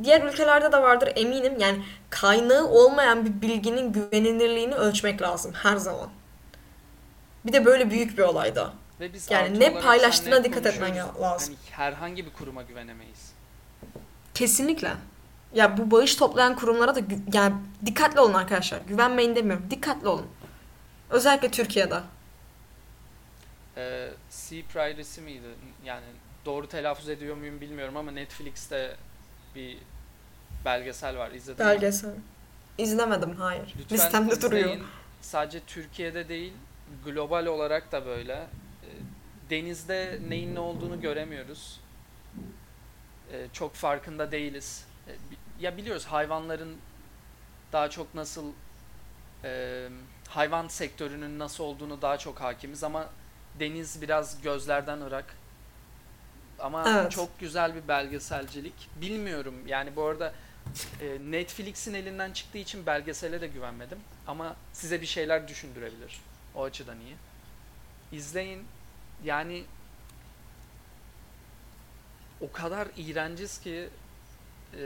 [0.02, 1.58] diğer ülkelerde de vardır eminim.
[1.58, 6.08] Yani kaynağı olmayan bir bilginin güvenilirliğini ölçmek lazım her zaman.
[7.46, 8.72] Bir de böyle büyük bir olayda.
[9.00, 11.54] Ve biz Yani ne paylaştığına dikkat etmen lazım.
[11.54, 13.32] Hani herhangi bir kuruma güvenemeyiz.
[14.34, 14.92] Kesinlikle.
[15.54, 17.54] Ya bu bağış toplayan kurumlara da gü- yani
[17.86, 18.80] dikkatli olun arkadaşlar.
[18.88, 19.66] Güvenmeyin demiyorum.
[19.70, 20.26] Dikkatli olun.
[21.10, 22.00] Özellikle Türkiye'de.
[23.76, 25.46] Ee, Sea Piracy miydi?
[25.84, 26.04] Yani
[26.46, 28.96] doğru telaffuz ediyor muyum bilmiyorum ama Netflix'te
[29.54, 29.78] bir
[30.64, 31.30] belgesel var.
[31.30, 31.70] İzledin mi?
[31.70, 32.14] Belgesel.
[32.78, 33.74] İzlemedim hayır.
[33.80, 34.76] Lütfen Listemde duruyor.
[35.20, 36.52] Sadece Türkiye'de değil,
[37.04, 38.46] global olarak da böyle.
[39.50, 41.80] Denizde neyin ne olduğunu göremiyoruz.
[43.32, 44.84] Ee, Çok farkında değiliz.
[45.06, 46.76] Bi- Ya biliyoruz hayvanların
[47.72, 48.52] daha çok nasıl
[49.44, 49.88] e,
[50.28, 53.08] hayvan sektörünün nasıl olduğunu daha çok hakimiz ama
[53.60, 55.34] deniz biraz gözlerden ırak.
[56.58, 57.12] Ama Evet.
[57.12, 58.74] çok güzel bir belgeselcilik.
[59.00, 60.32] Bilmiyorum yani bu arada
[61.00, 63.98] e, Netflix'in elinden çıktığı için belgesele de güvenmedim.
[64.26, 66.20] Ama size bir şeyler düşündürebilir.
[66.54, 67.16] O açıdan iyi.
[68.18, 68.64] İzleyin.
[69.24, 69.64] Yani
[72.42, 73.88] o kadar iğrenciz ki
[74.74, 74.82] e,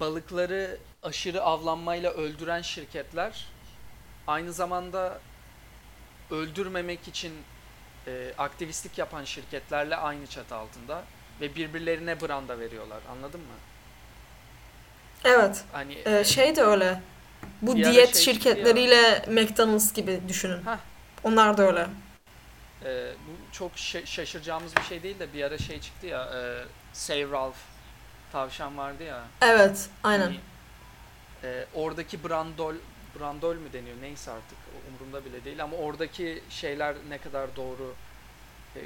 [0.00, 3.46] balıkları aşırı avlanmayla öldüren şirketler
[4.26, 5.18] aynı zamanda
[6.30, 7.32] öldürmemek için
[8.06, 11.02] e, aktivistlik yapan şirketlerle aynı çatı altında
[11.40, 12.98] ve birbirlerine branda veriyorlar.
[13.10, 13.46] Anladın mı?
[15.24, 15.64] Evet.
[15.72, 17.02] Hani Ee, şey de öyle.
[17.62, 20.62] Bu diyet şey şirketleriyle McDonald's gibi düşünün.
[20.62, 20.78] Hah.
[21.24, 21.86] Onlar da öyle.
[22.84, 26.64] E, bu çok şa- şaşıracağımız bir şey değil de bir ara şey çıktı ya e,
[26.92, 27.56] Save Ralph
[28.32, 29.24] tavşan vardı ya.
[29.42, 30.24] Evet, aynen.
[30.24, 30.40] Hani,
[31.44, 32.74] e, oradaki brandol
[33.20, 34.58] brandol mu deniyor neyse artık
[34.90, 37.94] umurumda bile değil ama oradaki şeyler ne kadar doğru
[38.76, 38.80] e,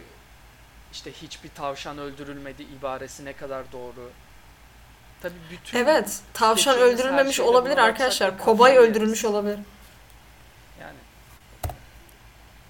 [0.93, 4.11] işte hiçbir tavşan öldürülmedi ibaresi ne kadar doğru.
[5.23, 8.33] Tabii bütün Evet, tavşan öldürülmemiş olabilir arkadaşlar.
[8.39, 9.59] da Kobay öldürülmüş olabilir.
[10.81, 10.97] yani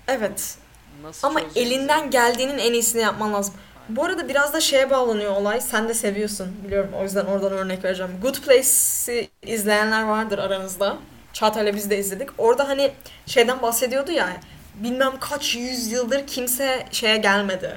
[0.09, 0.59] Evet.
[1.05, 3.55] Nasıl Ama elinden geldiğinin en iyisini yapman lazım.
[3.57, 3.97] Aynen.
[3.97, 5.61] Bu arada biraz da şeye bağlanıyor olay.
[5.61, 6.91] Sen de seviyorsun biliyorum.
[7.01, 8.13] O yüzden oradan örnek vereceğim.
[8.23, 10.97] Good Place'i izleyenler vardır aranızda.
[11.33, 12.29] Çağatay'la biz de izledik.
[12.39, 12.93] Orada hani
[13.27, 14.37] şeyden bahsediyordu ya.
[14.75, 17.77] Bilmem kaç yüzyıldır kimse şeye gelmedi.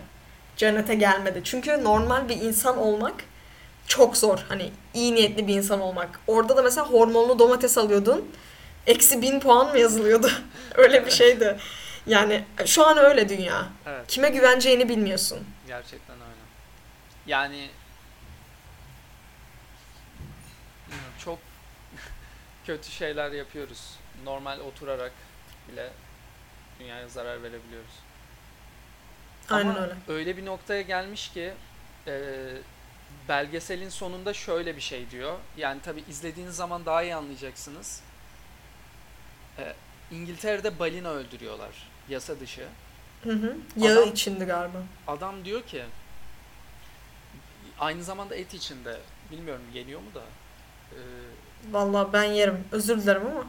[0.58, 1.42] Cennete gelmedi.
[1.44, 3.14] Çünkü normal bir insan olmak
[3.88, 4.46] çok zor.
[4.50, 6.20] Hani iyi niyetli bir insan olmak.
[6.28, 8.26] Orada da mesela hormonlu domates alıyordun.
[8.88, 10.32] Eksi bin puan mı yazılıyordu?
[10.76, 11.58] öyle bir şeydi.
[12.08, 13.70] Yani şu an öyle dünya.
[13.86, 14.08] Evet.
[14.08, 15.48] Kime güveneceğini bilmiyorsun.
[15.68, 16.42] Gerçekten öyle.
[17.26, 17.70] Yani
[21.20, 21.40] çok
[22.66, 23.96] kötü şeyler yapıyoruz.
[24.24, 25.12] Normal oturarak
[25.72, 25.90] bile
[26.80, 27.92] dünyaya zarar verebiliyoruz.
[29.50, 29.96] Aynen Ama öyle.
[30.08, 31.54] öyle bir noktaya gelmiş ki
[32.08, 32.22] e,
[33.30, 35.38] belgeselin sonunda şöyle bir şey diyor.
[35.58, 38.02] Yani tabi izlediğiniz zaman daha iyi anlayacaksınız.
[39.60, 39.74] E,
[40.12, 41.88] İngiltere'de balina öldürüyorlar.
[42.10, 42.68] Yasa dışı.
[43.24, 43.56] Hı hı.
[43.78, 44.84] Yağı Adam- içindi galiba.
[45.08, 45.84] Adam diyor ki
[47.80, 48.98] aynı zamanda et içinde
[49.32, 50.24] bilmiyorum geliyor mu da
[50.92, 51.00] e,
[51.72, 52.64] Vallahi ben yerim.
[52.72, 53.48] Özür dilerim ama.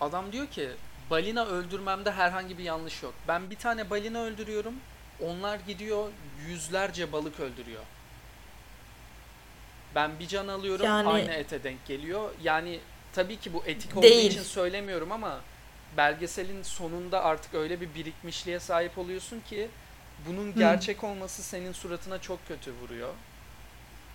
[0.00, 0.70] adam diyor ki
[1.10, 3.14] balina öldürmemde herhangi bir yanlış yok.
[3.28, 4.74] Ben bir tane balina öldürüyorum.
[5.20, 6.08] Onlar gidiyor
[6.48, 7.82] yüzlerce balık öldürüyor.
[9.94, 12.30] Ben bir can alıyorum Yani- aynı ete denk geliyor.
[12.42, 12.80] Yani
[13.12, 14.30] tabii ki bu etik olduğu Değil.
[14.30, 15.40] için söylemiyorum ama
[15.96, 19.68] belgeselin sonunda artık öyle bir birikmişliğe sahip oluyorsun ki
[20.26, 23.14] bunun gerçek olması senin suratına çok kötü vuruyor.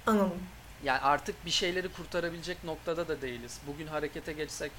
[0.08, 0.44] Anladım.
[0.84, 3.60] Yani artık bir şeyleri kurtarabilecek noktada da değiliz.
[3.68, 4.72] Bugün harekete geçsek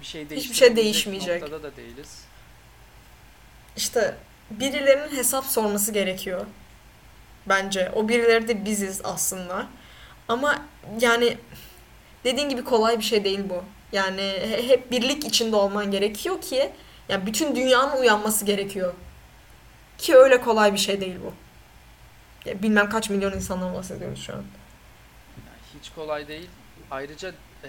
[0.00, 1.42] bir şey şey değiştirebilecek değişmeyecek.
[1.42, 2.24] noktada da değiliz.
[3.76, 4.16] İşte
[4.50, 6.46] birilerinin hesap sorması gerekiyor.
[7.46, 7.92] Bence.
[7.94, 9.66] O birileri de biziz aslında.
[10.28, 10.62] Ama
[11.00, 11.38] yani
[12.24, 13.64] dediğin gibi kolay bir şey değil bu.
[13.92, 16.72] Yani he- hep birlik içinde olman gerekiyor ki
[17.08, 18.94] yani bütün dünyanın uyanması gerekiyor.
[19.98, 21.32] Ki öyle kolay bir şey değil bu.
[22.48, 24.44] Ya bilmem kaç milyon insandan bahsediyoruz şu an.
[25.80, 26.48] Hiç kolay değil.
[26.90, 27.28] Ayrıca
[27.64, 27.68] e,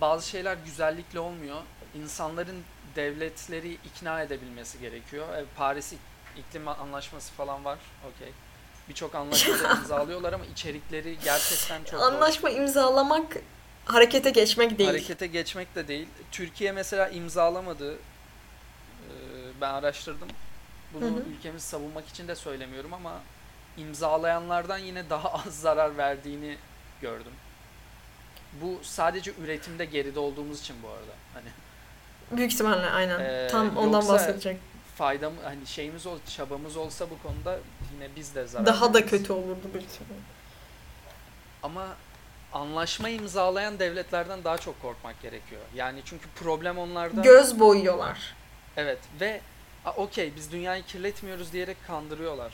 [0.00, 1.56] bazı şeyler güzellikle olmuyor.
[1.94, 2.62] İnsanların
[2.96, 5.34] devletleri ikna edebilmesi gerekiyor.
[5.38, 5.98] E, Paris İk-
[6.36, 7.78] İklim Anlaşması falan var.
[8.14, 8.32] Okey.
[8.88, 12.02] Birçok anlaşmaları imzalıyorlar ama içerikleri gerçekten çok.
[12.02, 13.36] Anlaşma imzalamak
[13.84, 14.90] harekete geçmek değil.
[14.90, 16.08] Harekete geçmek de değil.
[16.32, 17.94] Türkiye mesela imzalamadı.
[17.94, 17.98] Ee,
[19.60, 20.28] Ben araştırdım.
[20.94, 21.22] Bunu Hı hı.
[21.38, 23.20] ülkemizi savunmak için de söylemiyorum ama
[23.76, 26.56] imzalayanlardan yine daha az zarar verdiğini
[27.00, 27.32] gördüm.
[28.62, 31.12] Bu sadece üretimde geride olduğumuz için bu arada.
[31.34, 31.48] Hani
[32.36, 33.20] Büyük ihtimalle aynen.
[33.20, 34.56] Ee, Tam ondan bahsedecek.
[34.96, 37.58] faydam hani şeyimiz ol, çabamız olsa bu konuda
[37.94, 39.10] yine biz de zarar Daha da veririz.
[39.10, 40.22] kötü olurdu büyük ihtimalle.
[41.62, 41.86] Ama
[42.52, 45.60] anlaşma imzalayan devletlerden daha çok korkmak gerekiyor.
[45.74, 47.20] Yani çünkü problem onlarda.
[47.20, 48.34] Göz boyuyorlar.
[48.76, 49.40] Evet ve
[49.84, 52.52] "A, okey biz dünyayı kirletmiyoruz diyerek kandırıyorlar.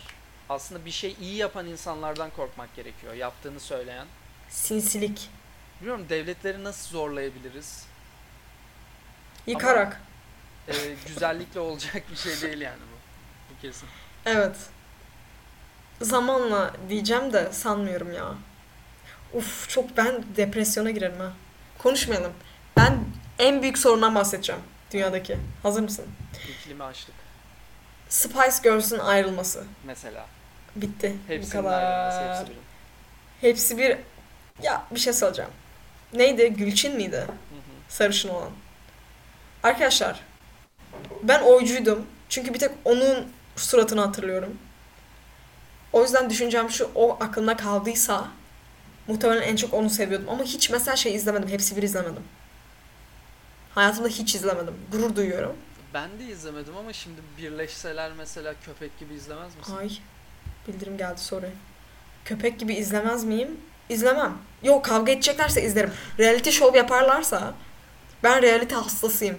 [0.48, 3.14] Aslında bir şey iyi yapan insanlardan korkmak gerekiyor.
[3.14, 4.06] Yaptığını söyleyen.
[4.48, 5.30] Sinsilik.
[5.80, 7.86] Bilmiyorum devletleri nasıl zorlayabiliriz?
[9.46, 10.00] Yıkarak.
[10.68, 10.72] Ee,
[11.06, 13.54] güzellikle olacak bir şey değil yani bu.
[13.54, 13.88] Bu kesin.
[14.26, 14.56] Evet.
[16.00, 18.34] Zamanla diyeceğim de sanmıyorum ya.
[19.34, 21.32] Uf çok ben depresyona girerim ha.
[21.78, 22.32] Konuşmayalım.
[22.76, 22.98] Ben
[23.38, 24.62] en büyük sorundan bahsedeceğim
[24.92, 25.38] dünyadaki.
[25.62, 26.04] Hazır mısın?
[26.50, 27.14] İklimi açtık
[28.08, 29.64] Spice Girls'ün ayrılması.
[29.84, 30.26] mesela.
[30.76, 31.16] Bitti.
[31.28, 31.82] Bu Hepsinin kadar.
[31.82, 32.60] ayrılması hepsi birin.
[33.40, 33.96] Hepsi bir
[34.62, 35.50] Ya bir şey söyleyeceğim.
[36.12, 36.52] Neydi?
[36.54, 37.16] Gülçin miydi?
[37.16, 37.28] Hı hı.
[37.88, 38.50] Sarışın olan.
[39.62, 40.20] Arkadaşlar
[41.22, 42.06] ben oycuydum.
[42.28, 44.58] Çünkü bir tek onun suratını hatırlıyorum.
[45.92, 48.28] O yüzden düşüncem şu o aklımda kaldıysa
[49.08, 50.28] muhtemelen en çok onu seviyordum.
[50.28, 51.48] Ama hiç mesela şey izlemedim.
[51.48, 52.22] Hepsi bir izlemedim.
[53.74, 54.74] Hayatımda hiç izlemedim.
[54.92, 55.56] Gurur duyuyorum.
[55.94, 59.76] Ben de izlemedim ama şimdi birleşseler mesela köpek gibi izlemez misin?
[59.76, 59.90] Ay
[60.68, 61.50] bildirim geldi sorry.
[62.24, 63.60] Köpek gibi izlemez miyim?
[63.88, 64.38] İzlemem.
[64.62, 65.92] Yok kavga edeceklerse izlerim.
[66.18, 67.54] Reality show yaparlarsa
[68.22, 69.38] ben reality hastasıyım.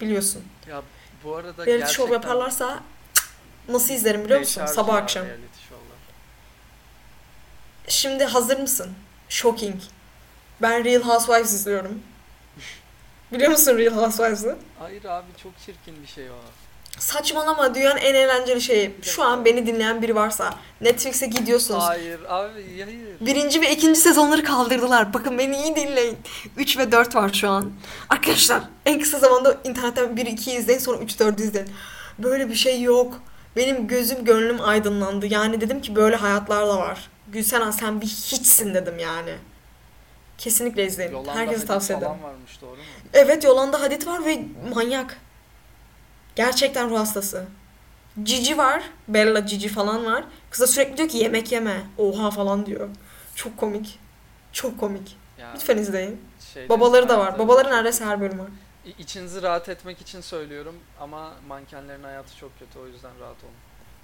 [0.00, 0.42] Biliyorsun.
[0.68, 0.82] Ya
[1.24, 2.80] bu arada Reality gerçekten show yaparlarsa
[3.14, 3.24] cık,
[3.68, 4.66] nasıl izlerim biliyor musun?
[4.66, 5.26] Sabah akşam.
[5.26, 5.61] reality.
[7.88, 8.90] Şimdi hazır mısın?
[9.28, 9.74] Shocking.
[10.62, 12.02] Ben Real Housewives izliyorum.
[13.32, 14.56] Biliyor musun Real Housewives'ı?
[14.78, 16.34] Hayır abi çok çirkin bir şey o.
[16.98, 18.94] Saçmalama dünyanın en eğlenceli şeyi.
[19.02, 21.84] Şu an beni dinleyen biri varsa Netflix'e gidiyorsunuz.
[21.84, 22.52] Hayır abi
[22.84, 23.20] hayır.
[23.20, 25.14] Birinci ve ikinci sezonları kaldırdılar.
[25.14, 26.18] Bakın beni iyi dinleyin.
[26.56, 27.72] 3 ve 4 var şu an.
[28.10, 31.68] Arkadaşlar en kısa zamanda internetten 1 2 izleyin sonra 3 4 izleyin.
[32.18, 33.20] Böyle bir şey yok.
[33.56, 35.26] Benim gözüm gönlüm aydınlandı.
[35.26, 37.10] Yani dedim ki böyle hayatlar da var.
[37.28, 39.34] Gülsenen sen bir hiçsin dedim yani.
[40.38, 41.12] Kesinlikle izleyin.
[41.12, 42.22] Yolanda Herkese tavsiye ederim.
[42.22, 42.82] varmış doğru mu?
[43.12, 45.18] Evet Yolanda Hadid var ve manyak.
[46.36, 47.46] Gerçekten ruh hastası.
[48.22, 48.82] Cici var.
[49.08, 50.24] Bella Cici falan var.
[50.50, 51.80] Kıza sürekli diyor ki yemek yeme.
[51.98, 52.88] Oha falan diyor.
[53.34, 53.98] Çok komik.
[54.52, 55.16] Çok komik.
[55.38, 56.20] Ya, Lütfen izleyin.
[56.52, 57.20] şeylerin Babaları da var.
[57.24, 58.48] hayatları Babaları çok neredeyse her bölüm var.
[58.98, 63.54] İçinizi rahat etmek için söylüyorum ama mankenlerin hayatı çok kötü o yüzden rahat olun.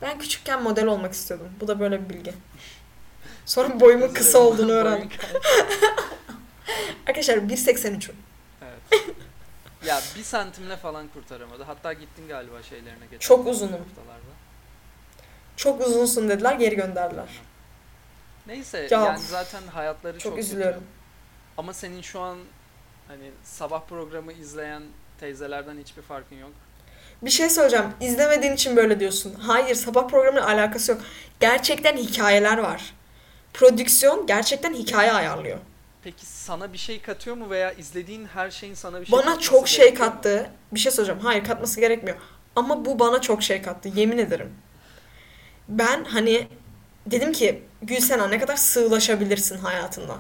[0.03, 1.49] Ben küçükken model olmak istiyordum.
[1.61, 2.35] Bu da böyle bir bilgi.
[3.49, 5.09] Sonra boyumun kısa olduğunu kay-
[7.07, 8.13] Arkadaşlar 1.83'üm.
[8.63, 9.05] Evet.
[9.87, 11.63] ya bir santimle falan kurtaramadı.
[11.63, 13.73] Hatta gittin galiba şeylerine geçen Çok uzunum.
[13.73, 14.33] haftalarda.
[15.57, 17.29] Çok uzunsun dediler geri gönderdiler.
[18.47, 20.47] Neyse Ya, yani zaten hayatları çok, Çok kötü.
[20.47, 20.83] üzülüyorum.
[21.59, 22.39] Ama senin şu an
[23.09, 24.83] hani sabah programı izleyen
[25.21, 26.51] teyzelerden hiçbir farkın yok.
[27.23, 27.87] Bir şey söyleyeceğim.
[28.01, 29.35] İzlemediğin için böyle diyorsun.
[29.35, 31.01] Hayır sabah programıyla alakası yok.
[31.41, 32.95] Gerçekten hikayeler var.
[33.59, 35.59] Prodüksiyon gerçekten hikaye ayarlıyor.
[36.03, 39.69] Peki sana bir şey katıyor mu veya izlediğin her şeyin sana bir şey Bana çok
[39.69, 40.15] şey gerekiyor mu?
[40.15, 40.51] kattı.
[40.73, 41.21] Bir şey söyleyeceğim.
[41.21, 42.17] Hayır katması gerekmiyor.
[42.57, 43.89] Ama bu bana çok şey kattı.
[43.95, 44.55] Yemin ederim.
[45.69, 46.49] Ben hani
[47.07, 50.17] dedim ki Gülsena ne kadar sığlaşabilirsin hayatında.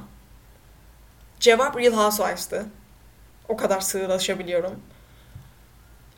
[1.41, 2.67] Cevap Real Housewives'tı.
[3.49, 4.81] O kadar sığlaşabiliyorum.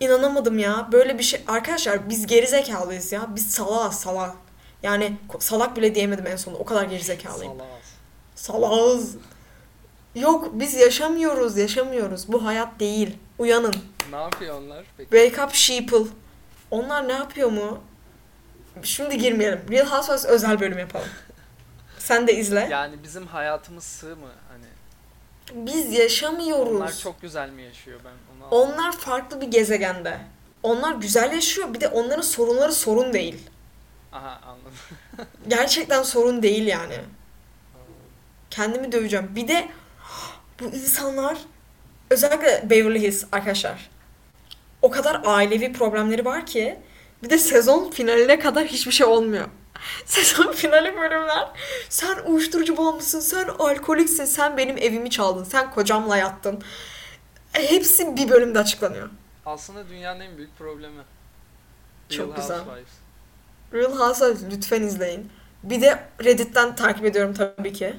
[0.01, 0.89] İnanamadım ya.
[0.93, 1.41] Böyle bir şey.
[1.49, 3.27] Arkadaşlar biz gerizekalıyız ya.
[3.37, 4.37] Biz salağız salak.
[4.83, 6.63] Yani salak bile diyemedim en sonunda.
[6.63, 7.53] O kadar gerizekalıyım.
[7.59, 7.69] Salaz.
[8.35, 9.17] Salağız.
[10.15, 12.33] Yok biz yaşamıyoruz, yaşamıyoruz.
[12.33, 13.17] Bu hayat değil.
[13.39, 13.75] Uyanın.
[14.11, 15.11] Ne yapıyor onlar peki?
[15.11, 15.97] Wake up sheeple.
[16.71, 17.79] Onlar ne yapıyor mu?
[18.83, 19.61] Şimdi girmeyelim.
[19.71, 21.09] Real Housewives özel bölüm yapalım.
[21.99, 22.69] Sen de izle.
[22.71, 24.67] Yani bizim hayatımız sığ mı hani?
[25.67, 26.73] Biz yaşamıyoruz.
[26.77, 28.11] Onlar çok güzel mi yaşıyor ben
[28.45, 28.49] onu.
[28.51, 30.19] Onlar farklı bir gezegende.
[30.63, 31.75] Onlar güzel yaşıyor.
[31.75, 33.49] Bir de onların sorunları sorun değil.
[34.13, 34.73] Aha anladım.
[35.49, 36.99] Gerçekten sorun değil yani.
[38.51, 39.33] Kendimi döveceğim.
[39.37, 39.69] Bir de
[40.61, 41.39] bu insanlar
[42.11, 43.91] özellikle Beverly Hills arkadaşlar.
[44.83, 46.79] O kadar ailevi problemleri var ki
[47.23, 49.49] bir de sezon finaline kadar hiçbir şey olmuyor.
[50.07, 51.49] Sezon finali bölümler
[51.89, 56.63] sen uyuşturucu bağımlısın, sen alkoliksin, sen benim evimi çaldın, sen kocamla yattın.
[57.55, 59.11] E, Hepsi bir bölümde açıklanıyor.
[59.47, 61.03] Aslında dünyanın en büyük problemi.
[62.09, 62.59] Çok Real güzel.
[62.59, 62.89] Housewives.
[63.73, 65.31] Real Housewives lütfen izleyin.
[65.63, 67.97] Bir de Reddit'ten takip ediyorum tabii ki.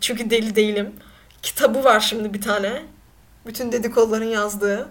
[0.00, 0.94] Çünkü deli değilim.
[1.42, 2.82] Kitabı var şimdi bir tane.
[3.46, 4.88] Bütün dedikoduların yazdığı.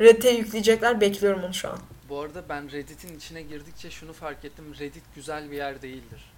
[0.00, 1.00] Reddit'e yükleyecekler.
[1.00, 1.78] Bekliyorum onu şu an.
[2.08, 4.64] Bu arada ben Reddit'in içine girdikçe şunu fark ettim.
[4.80, 6.32] Reddit güzel bir yer değildir.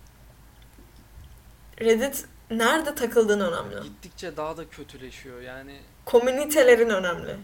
[1.81, 3.83] Reddit nerede takıldığın önemli.
[3.83, 5.41] Gittikçe daha da kötüleşiyor.
[5.41, 7.31] Yani Komünitelerin önemli.
[7.31, 7.37] e,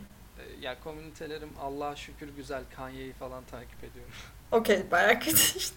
[0.66, 2.62] ya komünitelerim Allah'a şükür güzel.
[2.76, 4.12] Kanye'yi falan takip ediyorum.
[4.52, 5.76] Okey bayağı kötü işte.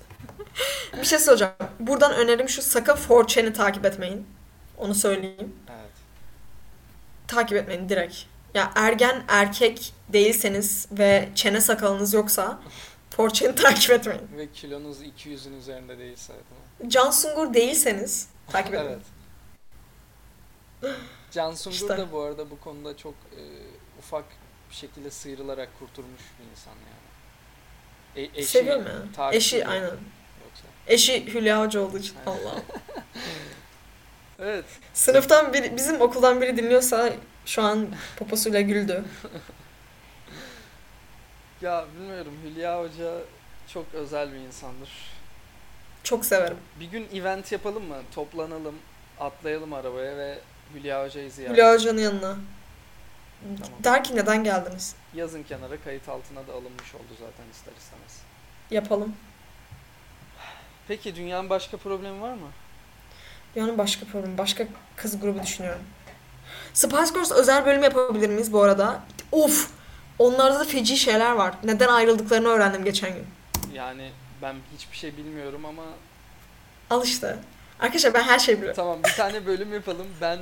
[0.97, 1.53] bir şey soracağım.
[1.79, 4.27] Buradan önerim şu sakın 4chan'i takip etmeyin.
[4.77, 5.55] Onu söyleyeyim.
[5.69, 5.91] Evet.
[7.27, 8.15] takip etmeyin direkt.
[8.53, 12.59] Ya ergen erkek değilseniz ve çene sakalınız yoksa
[13.09, 14.21] Fortune'i takip etmeyin.
[14.37, 16.33] Ve kilonuz 200'ün üzerinde değilse.
[16.33, 16.91] değil?
[16.91, 18.85] Can Sungur değilseniz takip edin.
[20.83, 20.95] evet.
[21.31, 21.97] Can Sungur İşte.
[21.97, 23.41] da bu arada bu konuda çok e,
[23.99, 24.25] ufak
[24.69, 27.08] bir şekilde sıyrılarak kurtulmuş bir insan yani.
[28.15, 28.93] E, eşi Seviyorum ya.
[29.15, 29.83] takip Eşi aynen.
[29.83, 30.63] Yoksa.
[30.87, 32.15] Eşi Hülya Hoca olduğu için.
[32.25, 32.55] Allah.
[34.41, 34.65] Evet.
[34.93, 37.13] Sınıftan biri, bizim okuldan biri dinliyorsa
[37.45, 39.03] şu an poposuyla güldü.
[41.61, 43.13] Ya bilmiyorum Hülya Hoca
[43.73, 44.89] çok özel bir insandır.
[46.03, 46.57] Çok severim.
[46.79, 47.97] Bir gün event yapalım mı?
[48.15, 48.75] Toplanalım.
[49.19, 50.39] atlayalım arabaya ve
[50.73, 52.37] Hülya Hoca'yı ziyaret Hülya Hoca'nın yanına.
[53.41, 53.83] Tamam.
[53.83, 54.95] Der ki neden geldiniz?
[55.15, 58.21] Yazın kenara kayıt altına da alınmış oldu zaten ister istemez.
[58.71, 59.15] Yapalım.
[60.87, 62.47] Peki dünyanın başka problemi var mı?
[63.55, 64.63] Yani başka problem, başka
[64.95, 65.81] kız grubu düşünüyorum.
[66.73, 68.99] Spice Girls özel bölüm yapabilir miyiz bu arada?
[69.31, 69.71] Of!
[70.19, 71.53] Onlarda da feci şeyler var.
[71.63, 73.27] Neden ayrıldıklarını öğrendim geçen gün.
[73.73, 75.83] Yani ben hiçbir şey bilmiyorum ama
[76.89, 77.37] Al işte.
[77.79, 78.75] Arkadaşlar ben her şeyi biliyorum.
[78.75, 80.07] tamam bir tane bölüm yapalım.
[80.21, 80.39] Ben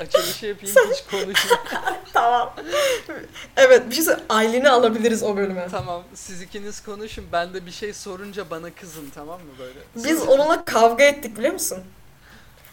[0.00, 1.64] açılışı yapayım hiç konuşmayayım.
[2.12, 2.54] tamam.
[3.56, 4.14] evet bir şey.
[4.28, 5.68] Aylin'i alabiliriz o bölüme.
[5.70, 7.26] tamam siz ikiniz konuşun.
[7.32, 9.78] Ben de bir şey sorunca bana kızın tamam mı böyle?
[9.96, 11.78] Biz onunla kavga ettik biliyor musun?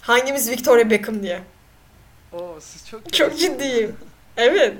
[0.01, 1.43] Hangimiz Victoria Beckham diye.
[2.33, 3.95] Oo siz çok Çok ciddiyim.
[4.37, 4.73] Evet.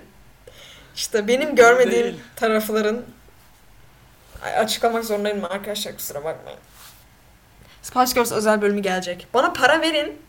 [0.96, 2.20] İşte benim görmediğim Değil.
[2.36, 3.02] tarafların
[4.58, 6.60] açıklamak zorundayım arkadaşlar kusura bakmayın.
[7.82, 9.28] Spice Girls özel bölümü gelecek.
[9.34, 10.22] Bana para verin.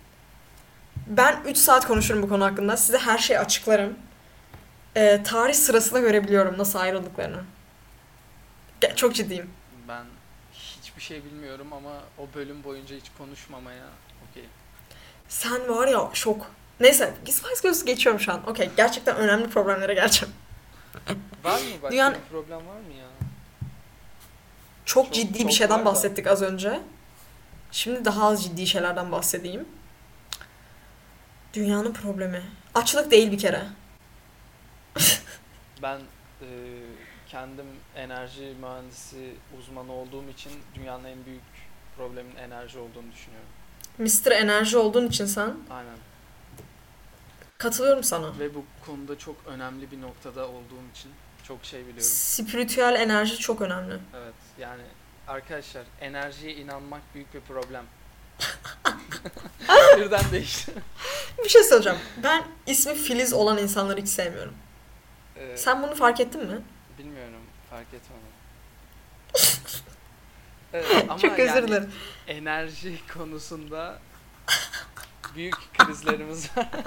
[1.09, 2.77] Ben 3 saat konuşurum bu konu hakkında.
[2.77, 3.99] Size her şeyi açıklarım.
[4.97, 7.45] Ee, tarih sırasında görebiliyorum nasıl ayrıldıklarını.
[8.81, 9.51] Ge- Çok ciddiyim.
[9.89, 10.05] Ben
[10.53, 13.85] hiçbir şey bilmiyorum ama o bölüm boyunca hiç konuşmamaya
[14.31, 14.45] okey.
[15.29, 16.47] Sen var ya şok.
[16.81, 18.41] Neyse Spice Girls'ü geçiyorum şu an.
[18.51, 20.35] Okey gerçekten önemli problemlere geleceğim.
[21.45, 23.07] Var mı başka Dünyanın- bir problem var mı ya?
[24.85, 25.85] Çok, Çok- ciddi çok bir şeyden var da.
[25.85, 26.81] bahsettik az önce.
[27.73, 29.69] Şimdi daha az ciddi şeylerden bahsedeyim.
[31.55, 32.43] Dünyanın problemi.
[32.75, 33.63] Açlık değil bir kere.
[35.83, 35.99] Ben
[36.41, 36.47] e,
[37.29, 41.43] kendim enerji mühendisi uzmanı olduğum için dünyanın en büyük
[41.97, 43.49] problemin enerji olduğunu düşünüyorum.
[43.99, 44.31] Mr.
[44.33, 45.97] Enerji olduğun için sen Aynen.
[47.59, 48.39] katılıyorum sana.
[48.39, 51.11] Ve bu konuda çok önemli bir noktada olduğum için
[51.45, 52.03] çok şey biliyorum.
[52.03, 53.95] Spiritüel enerji çok önemli.
[54.15, 54.83] Evet yani
[55.29, 57.85] arkadaşlar enerjiye inanmak büyük bir problem.
[59.99, 60.73] Birden değişti.
[61.45, 61.99] Bir şey söyleyeceğim.
[62.23, 64.55] Ben ismi Filiz olan insanları hiç sevmiyorum.
[65.37, 66.61] Ee, Sen bunu fark ettin mi?
[66.99, 68.29] Bilmiyorum fark etmedim.
[70.73, 71.93] Evet, ama çok özür yani dilerim.
[72.27, 73.99] enerji konusunda
[75.35, 76.69] büyük krizlerimiz var.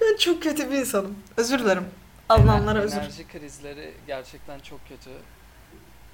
[0.00, 1.18] Ben çok kötü bir insanım.
[1.36, 1.88] Özür dilerim.
[2.28, 2.96] Almanlara Ener- özür.
[2.96, 5.10] Enerji krizleri gerçekten çok kötü.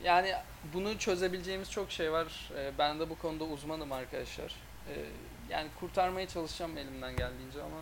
[0.05, 0.33] Yani
[0.75, 2.51] bunu çözebileceğimiz çok şey var.
[2.57, 4.55] Ee, Ben de bu konuda uzmanım arkadaşlar.
[4.89, 5.05] Ee,
[5.51, 7.77] Yani kurtarmaya çalışacağım elimden geldiğince ama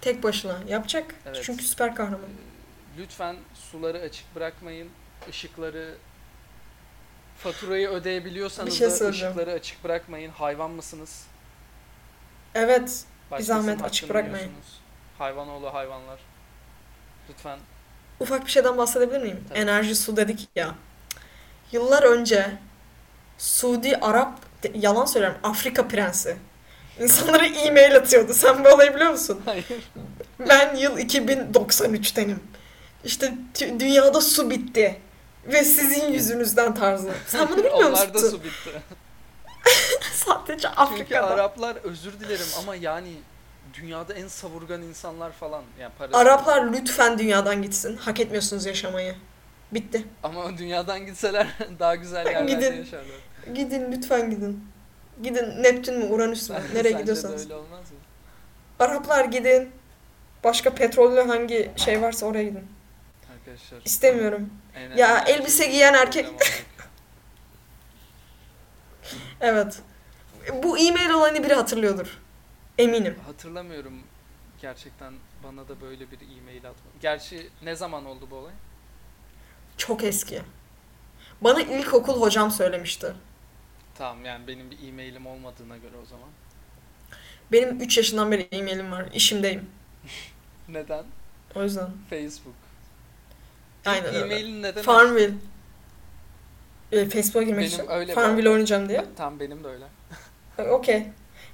[0.00, 1.14] Tek başına yapacak.
[1.26, 1.40] Evet.
[1.44, 2.20] Çünkü süper kahraman.
[2.98, 4.88] lütfen suları açık bırakmayın.
[5.30, 5.94] Işıkları
[7.38, 9.32] faturayı ödeyebiliyorsanız Bir şey da söyleyeceğim.
[9.34, 10.30] ışıkları açık bırakmayın.
[10.30, 11.26] Hayvan mısınız?
[12.54, 13.04] Evet.
[13.30, 14.36] Başkasının zahmet hakkını açık bırakmayın.
[14.48, 14.80] yiyorsunuz.
[15.18, 16.18] Hayvanoğlu hayvanlar.
[17.30, 17.58] Lütfen.
[18.20, 19.44] Ufak bir şeyden bahsedebilir miyim?
[19.48, 19.58] Tabii.
[19.58, 20.74] Enerji su dedik ya.
[21.74, 22.58] Yıllar önce
[23.38, 24.38] Suudi Arap
[24.74, 26.36] yalan söylüyorum Afrika prensi
[27.00, 28.34] insanlara e-mail atıyordu.
[28.34, 29.42] Sen bu olayı biliyor musun?
[29.44, 29.66] Hayır.
[30.38, 32.36] Ben yıl 2093'tenim.
[33.04, 35.00] İşte dünyada su bitti.
[35.46, 37.12] Ve sizin yüzünüzden tarzı.
[37.26, 38.04] Sen bunu bilmiyor musun?
[38.04, 38.82] Onlarda su bitti.
[40.12, 41.26] Sadece Çünkü Afrika'da.
[41.26, 43.12] Araplar özür dilerim ama yani
[43.74, 45.62] dünyada en savurgan insanlar falan.
[45.80, 45.92] Yani.
[46.12, 47.96] Araplar lütfen dünyadan gitsin.
[47.96, 49.14] Hak etmiyorsunuz yaşamayı.
[49.74, 50.04] Bitti.
[50.22, 51.46] Ama dünyadan gitseler
[51.78, 52.76] daha güzel yerlerde Gidin.
[52.76, 53.16] yaşarlar.
[53.54, 54.64] Gidin lütfen gidin.
[55.22, 56.56] Gidin Neptün mü Uranüs mü?
[56.74, 57.42] Nereye gidiyorsanız.
[57.44, 57.96] öyle olmaz mı?
[58.78, 59.70] Araplar gidin.
[60.44, 62.66] Başka petrollü hangi şey varsa oraya gidin.
[63.38, 63.78] Arkadaşlar.
[63.84, 64.50] İstemiyorum.
[64.76, 66.26] en- Ya, en- elbise giyen erkek-.
[69.40, 69.82] Evet.
[70.62, 72.18] Bu e-mail olayını biri hatırlıyordur.
[72.78, 73.16] Eminim.
[73.26, 73.94] Hatırlamıyorum
[74.62, 76.90] gerçekten bana da böyle bir e-mail atma.
[77.00, 78.52] Gerçi ne zaman oldu bu olay?
[79.76, 80.42] Çok eski.
[81.40, 83.12] Bana ilkokul hocam söylemişti.
[83.94, 86.28] Tamam yani benim bir e-mailim olmadığına göre o zaman.
[87.52, 89.06] Benim 3 yaşından beri e-mailim var.
[89.14, 89.70] İşimdeyim.
[90.68, 91.04] Neden?
[91.54, 91.88] O yüzden.
[92.10, 92.54] Facebook.
[93.86, 94.14] Aynen.
[94.14, 94.82] E-mailin neden?
[94.82, 95.34] Farmville.
[96.92, 97.90] Ee, Facebook'a girmek Benim için.
[97.90, 99.04] öyle Farmville oynayacağım diye.
[99.16, 99.84] Tam benim de öyle.
[100.70, 101.06] Okey.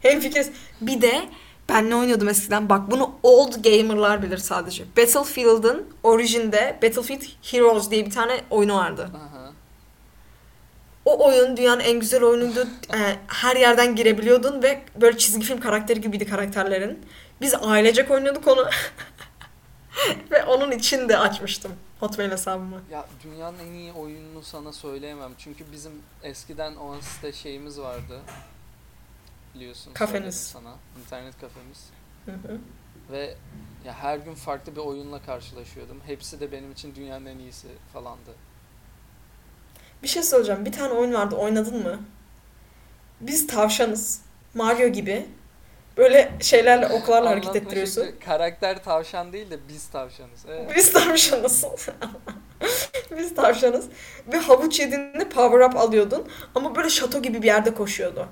[0.03, 0.51] Hem fikiriz.
[0.81, 1.29] Bir de
[1.71, 2.68] ben ne oynuyordum eskiden?
[2.68, 4.85] Bak bunu old gamerlar bilir sadece.
[4.97, 9.11] Battlefield'ın orijinde Battlefield Heroes diye bir tane oyunu vardı.
[9.16, 9.53] Aha.
[11.05, 12.68] O oyun dünyanın en güzel oyunuydu.
[12.95, 17.07] Ee, her yerden girebiliyordun ve böyle çizgi film karakteri gibiydi karakterlerin.
[17.41, 18.66] Biz ailecek oynuyorduk onu.
[20.31, 22.81] ve onun için de açmıştım Hotmail hesabımı.
[22.91, 25.33] Ya dünyanın en iyi oyununu sana söyleyemem.
[25.39, 25.93] Çünkü bizim
[26.23, 28.21] eskiden o site şeyimiz vardı.
[29.55, 29.93] Biliyorsun.
[29.99, 30.75] Söyledim Sana.
[31.01, 31.91] İnternet kafemiz.
[32.25, 32.59] Hı hı.
[33.13, 33.35] Ve
[33.85, 36.01] ya her gün farklı bir oyunla karşılaşıyordum.
[36.07, 38.31] Hepsi de benim için dünyanın en iyisi falandı.
[40.03, 40.65] Bir şey söyleyeceğim.
[40.65, 41.37] Bir tane oyun vardı.
[41.37, 42.01] Oynadın mı?
[43.21, 44.21] Biz tavşanız.
[44.55, 45.27] Mario gibi.
[45.97, 48.05] Böyle şeylerle oklarla hareket ettiriyorsun.
[48.05, 50.47] şekli, Karakter tavşan değil de biz tavşanız.
[50.49, 50.73] Evet.
[50.77, 51.65] Biz tavşanız.
[53.19, 53.87] Biz tavşanız.
[54.33, 56.29] Ve havuç yediğinde power up alıyordun.
[56.55, 58.29] Ama böyle şato gibi bir yerde koşuyordu.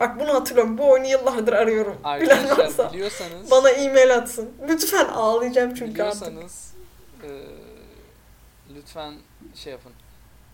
[0.00, 0.78] Bak bunu hatırlıyorum.
[0.78, 1.96] Bu oyunu yıllardır arıyorum.
[2.20, 4.50] Bilen varsa Arkadaşlar biliyorsanız bana e-mail atsın.
[4.68, 6.20] Lütfen ağlayacağım çünkü artık.
[6.26, 6.72] biliyorsanız
[7.22, 7.28] e,
[8.76, 9.14] lütfen
[9.54, 9.92] şey yapın.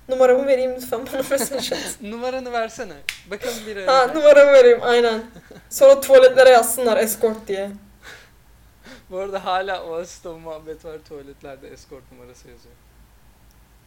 [0.09, 1.97] Numaramı vereyim lütfen bana mesaj at.
[2.01, 2.95] Numaranı versene.
[3.30, 5.22] Bakalım bir Ha numaramı vereyim aynen.
[5.70, 7.70] Sonra tuvaletlere yazsınlar escort diye.
[9.11, 10.05] Bu arada hala o
[10.38, 12.74] muhabbet var tuvaletlerde escort numarası yazıyor.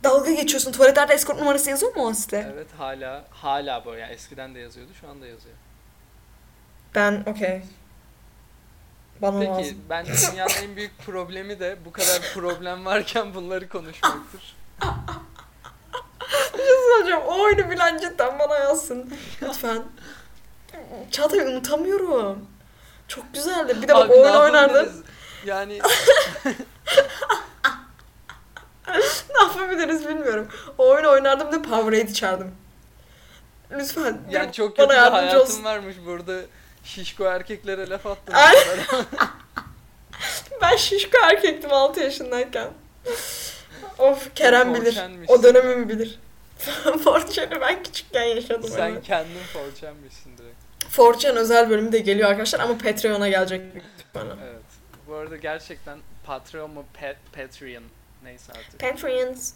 [0.04, 0.72] Dalga geçiyorsun.
[0.72, 2.52] Tuvaletlerde escort numarası yazıyor mu o site?
[2.54, 5.56] Evet hala hala bu yani eskiden de yazıyordu şu anda yazıyor.
[6.96, 7.62] Ben okey.
[9.22, 9.78] Bana Peki lazım.
[9.90, 14.56] bence dünyanın en büyük problemi de bu kadar problem varken bunları konuşmaktır.
[17.02, 19.14] Hocam o oyunu bilen cidden bana yazsın.
[19.42, 19.84] Lütfen.
[21.12, 22.48] Çağatay unutamıyorum.
[23.08, 23.82] Çok güzeldi.
[23.82, 24.96] Bir de bak Abi oyun yapabiliriz?
[25.46, 25.80] Yani
[29.36, 30.48] Ne yapabiliriz bilmiyorum.
[30.78, 32.52] O oyunu oynardım da Powerade içerdim.
[33.72, 34.22] Lütfen.
[34.30, 35.64] yani çok bana kötü bir yardımcı olsun.
[35.64, 36.42] varmış burada.
[36.84, 38.36] Şişko erkeklere laf attım.
[38.36, 38.56] Ay.
[40.62, 42.68] Ben şişko erkektim 6 yaşındayken.
[43.98, 44.84] Of Kerem bilir.
[44.86, 45.34] Forçenmişsin.
[45.34, 46.20] O dönemimi bilir.
[47.04, 48.70] Fortune'ı ben küçükken yaşadım.
[48.76, 49.04] Sen evet.
[49.04, 50.56] kendin forçenmişsin direkt.
[50.90, 53.62] Fortune özel bölümü de geliyor arkadaşlar ama Patreon'a gelecek
[54.00, 54.34] ihtimalle.
[54.44, 54.62] Evet.
[55.08, 57.84] Bu arada gerçekten Patreon mu Pat Patreon
[58.26, 58.80] neyse artık.
[58.80, 59.54] Patreons.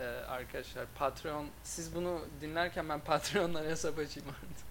[0.00, 4.66] Ee, arkadaşlar Patreon siz bunu dinlerken ben Patreon'dan hesap açayım artık.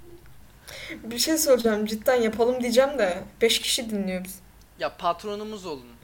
[1.11, 4.39] Bir şey söyleyeceğim cidden yapalım diyeceğim de 5 kişi dinliyor biz.
[4.79, 5.95] Ya patronumuz olun.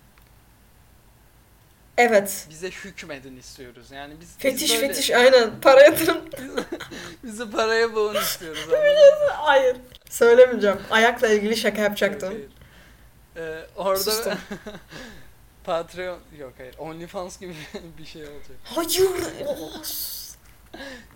[1.98, 2.48] Evet.
[2.50, 3.92] Bize hükmedin istiyoruz.
[3.92, 5.52] Yani biz biz Fetiş böyle- fetiş aynen.
[5.62, 6.18] Para yatırım.
[7.24, 8.68] Bizi paraya boğun istiyoruz.
[9.32, 9.78] Hayır.
[10.10, 10.78] Söylemeyeceğim.
[10.92, 12.34] Ayakla ilgili şaka yapacaktım.
[12.34, 12.50] Hayır.
[13.38, 14.12] Ee, orada.
[15.64, 17.56] Patreon yok hayır OnlyFans gibi
[17.98, 18.58] bir şey olacak.
[18.64, 19.12] Hayır.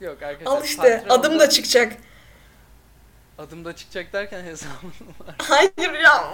[0.02, 0.58] Yok arkadaşlar.
[0.58, 1.93] Al işte Patreon'da- adım da çıkacak.
[3.38, 5.36] Adım da çıkacak derken hesabım var.
[5.41, 6.32] Hayır ya.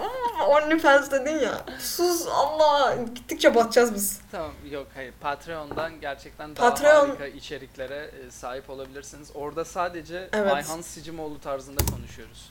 [0.48, 1.66] OnlyFans dedin ya.
[1.80, 2.96] Sus Allah.
[3.16, 4.22] Gittikçe batacağız biz.
[4.32, 9.32] Tamam yok hayır Patreon'dan gerçekten daha Patreon- harika içeriklere e, sahip olabilirsiniz.
[9.34, 10.52] Orada sadece Evet.
[10.54, 12.50] Ayhan Sicimoğlu tarzında konuşuyoruz.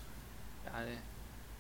[0.75, 0.91] Yani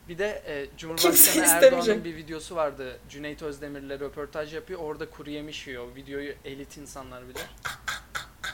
[0.09, 1.45] bir de e, Cumhurbaşkanı.
[1.47, 2.99] Erdoğan'ın bir videosu vardı.
[3.09, 4.81] Cüneyt Özdemir'le röportaj yapıyor.
[4.81, 5.95] Orada kuru yemiş yiyor.
[5.95, 7.43] Videoyu elit insanlar bilir.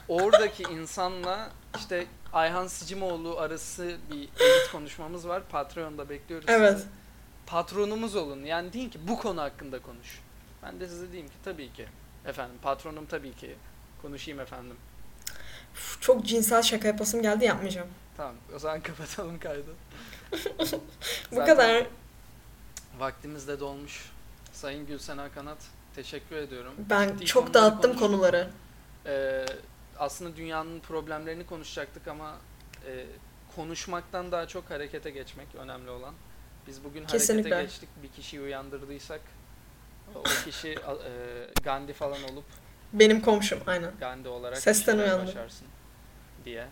[0.08, 5.42] Oradaki insanla işte Ayhan Sicimoğlu arası bir elit konuşmamız var.
[5.48, 6.72] Patreon'da bekliyoruz Evet.
[6.76, 6.86] sizi.
[7.46, 8.44] Patronumuz olun.
[8.44, 10.20] Yani deyin ki bu konu hakkında konuş.
[10.62, 11.86] Ben de size diyeyim ki tabii ki.
[12.26, 13.56] Efendim patronum tabii ki.
[14.02, 14.76] Konuşayım efendim.
[15.74, 17.88] Uf, Çok cinsel şaka yapasım geldi yapmayacağım.
[18.16, 19.70] Tamam o zaman kapatalım kaydı.
[21.32, 21.86] Bu kadar.
[22.98, 24.10] Vaktimiz de dolmuş.
[24.52, 25.58] Sayın Gülsena Kanat
[25.96, 26.74] teşekkür ediyorum.
[26.90, 28.48] Ben Ciddi çok dağıttım konuları.
[29.06, 29.46] Ee,
[29.98, 32.36] aslında dünyanın problemlerini konuşacaktık ama
[32.86, 33.06] e,
[33.56, 36.14] konuşmaktan daha çok harekete geçmek önemli olan.
[36.66, 37.54] Biz bugün Kesinlikle.
[37.54, 37.88] harekete geçtik.
[38.02, 39.20] Bir kişiyi uyandırdıysak
[40.14, 40.78] o kişi e,
[41.64, 42.44] Gandhi falan olup
[42.92, 43.90] Benim komşum aynen.
[44.00, 45.34] Gandhi olarak Sesten uyandı.
[46.44, 46.66] diye.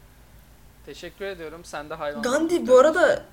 [0.86, 1.64] Teşekkür ediyorum.
[1.64, 2.22] Sen de hayvan.
[2.22, 3.24] Gandhi bu arada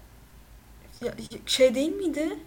[1.02, 1.14] ya,
[1.46, 2.40] şey değil miydi?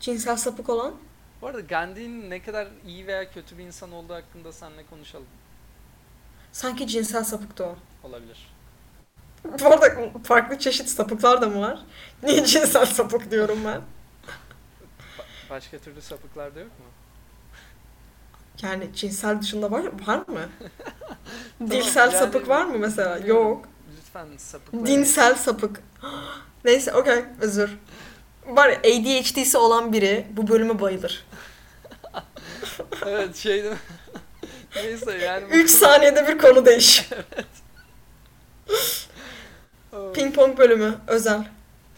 [0.00, 0.94] Cinsel sapık olan.
[1.42, 5.26] Bu arada Gandhi'nin ne kadar iyi veya kötü bir insan olduğu hakkında seninle konuşalım.
[6.52, 7.76] Sanki cinsel sapıktı o.
[8.02, 8.54] Olabilir.
[9.44, 11.80] Bu arada farklı çeşit sapıklar da mı var?
[12.22, 13.80] Niye cinsel sapık diyorum ben?
[15.18, 16.84] Ba- başka türlü sapıklar da yok mu?
[18.62, 20.40] Yani cinsel dışında var, var mı?
[21.70, 23.18] Dilsel yani sapık var mı mesela?
[23.18, 23.68] Yok.
[23.96, 24.86] Lütfen sapıklar.
[24.86, 25.80] Dinsel sapık.
[26.64, 27.70] Neyse okey özür.
[28.46, 31.26] Var ya, ADHD'si olan biri bu bölüme bayılır.
[33.06, 33.78] evet şey değil mi?
[34.76, 35.44] Neyse yani.
[35.50, 37.08] bu 3 konu- saniyede bir konu değiş.
[39.92, 41.44] Oh, Ping pong bölümü özel.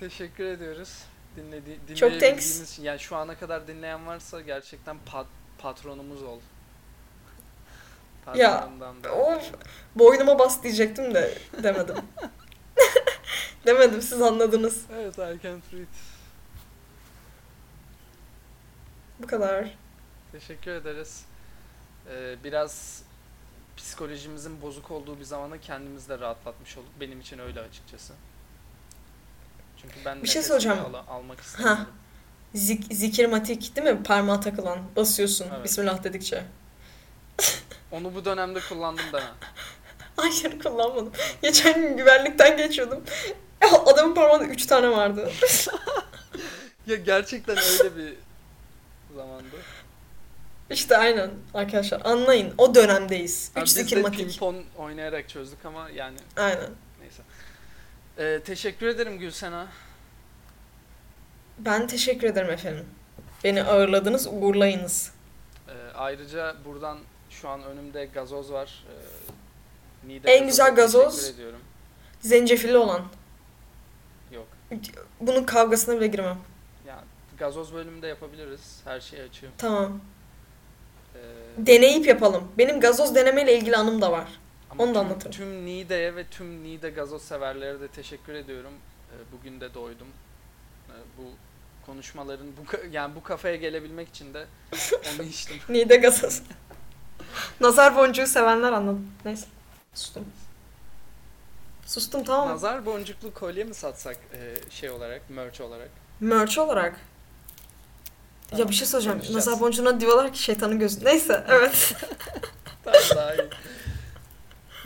[0.01, 0.99] Teşekkür ediyoruz.
[1.37, 2.73] Dinledi, Çok thanks.
[2.73, 2.83] için.
[2.83, 5.27] Yani şu ana kadar dinleyen varsa gerçekten pat,
[5.59, 6.39] patronumuz ol.
[8.35, 8.69] Ya.
[9.13, 9.51] Of.
[9.95, 11.97] Boynuma bas diyecektim de demedim.
[13.67, 14.83] demedim siz anladınız.
[14.95, 15.87] Evet I can't read.
[19.23, 19.69] Bu kadar.
[20.33, 21.25] Teşekkür ederiz.
[22.11, 23.03] Ee, biraz
[23.77, 26.91] psikolojimizin bozuk olduğu bir zamanda kendimizi de rahatlatmış olduk.
[27.01, 28.13] Benim için öyle açıkçası.
[29.83, 30.79] Çünkü ben Bir şey söyleyeceğim.
[30.79, 31.87] ala- almak istemiyorum.
[32.55, 34.03] Zik, zikirmatik değil mi?
[34.03, 34.79] Parmağa takılan.
[34.97, 35.65] Basıyorsun Evet.
[35.65, 36.45] Bismillah dedikçe.
[37.91, 39.23] Onu bu dönemde kullandım da.
[40.17, 41.13] Hayır kullanmadım.
[41.43, 43.05] Geçen gün güvenlikten geçiyordum.
[43.87, 45.31] Adamın parmağında 3 tane vardı.
[46.87, 48.15] Ya gerçekten öyle bir
[49.17, 49.57] zamandı.
[50.71, 53.51] İşte aynen arkadaşlar anlayın o dönemdeyiz.
[53.57, 54.29] Yani 3 biz de zikirmatik.
[54.29, 56.71] pimpon oynayarak çözdük ama yani Aynen.
[57.01, 57.23] neyse.
[58.19, 59.67] Ee, teşekkür ederim Gülsena.
[61.59, 62.87] Ben teşekkür ederim efendim.
[63.45, 65.13] Beni ağırladınız, uğurlayınız.
[65.69, 66.99] Ee, ayrıca buradan
[67.31, 68.85] şu an önümde gazoz var.
[68.89, 68.93] Ee,
[70.07, 71.33] Nide En güzel gazoz-.
[72.21, 73.03] Zencefilli olan.
[74.33, 74.47] Yok.
[75.21, 76.39] Bunun kavgasına bile girmem.
[76.87, 77.05] Ya
[77.39, 78.81] gazoz bölümünde yapabiliriz.
[78.85, 79.51] Her şeyi açığım.
[79.59, 80.01] Tamam.
[81.15, 81.19] Ee,
[81.59, 82.49] Deneyip yapalım.
[82.59, 84.29] Benim gazoz denemeyle ilgili anım da var.
[84.71, 85.33] ama onu da tüm, anlatırım.
[85.33, 88.73] Tüm Nide'ye ve tüm Nide gazoz severlere de teşekkür ediyorum.
[89.13, 90.09] Ee, bugün de doydum.
[90.89, 91.23] Ee, bu
[91.87, 94.47] konuşmaların bu yani bu kafaya gelebilmek için de
[95.15, 95.57] onu içtim.
[95.69, 96.43] Nide gazoz.
[97.61, 98.99] Nazar boncuğu sevenler anladı.
[99.25, 99.47] Neyse.
[99.97, 100.25] Sustum.
[101.87, 102.49] Sustum tamam?
[102.49, 105.89] Nazar boncuklu kolye mi satsak e, şey olarak, merch olarak?
[106.21, 106.93] Merch olarak.
[106.93, 106.99] ya
[108.51, 109.31] Tamam, bir şey konuşacağız.
[109.35, 111.05] Nazar boncuğuna diyorlar ki şeytanın gözü.
[111.05, 111.95] Neyse evet.
[112.85, 113.49] Tamam daha iyi.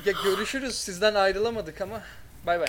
[0.04, 0.74] Ya görüşürüz.
[0.74, 2.02] Sizden ayrılamadık ama
[2.46, 2.68] bay bay.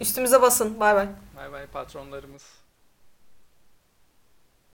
[0.00, 0.80] Üstümüze basın.
[0.80, 1.08] Bay bay.
[1.36, 2.42] Bay bay patronlarımız.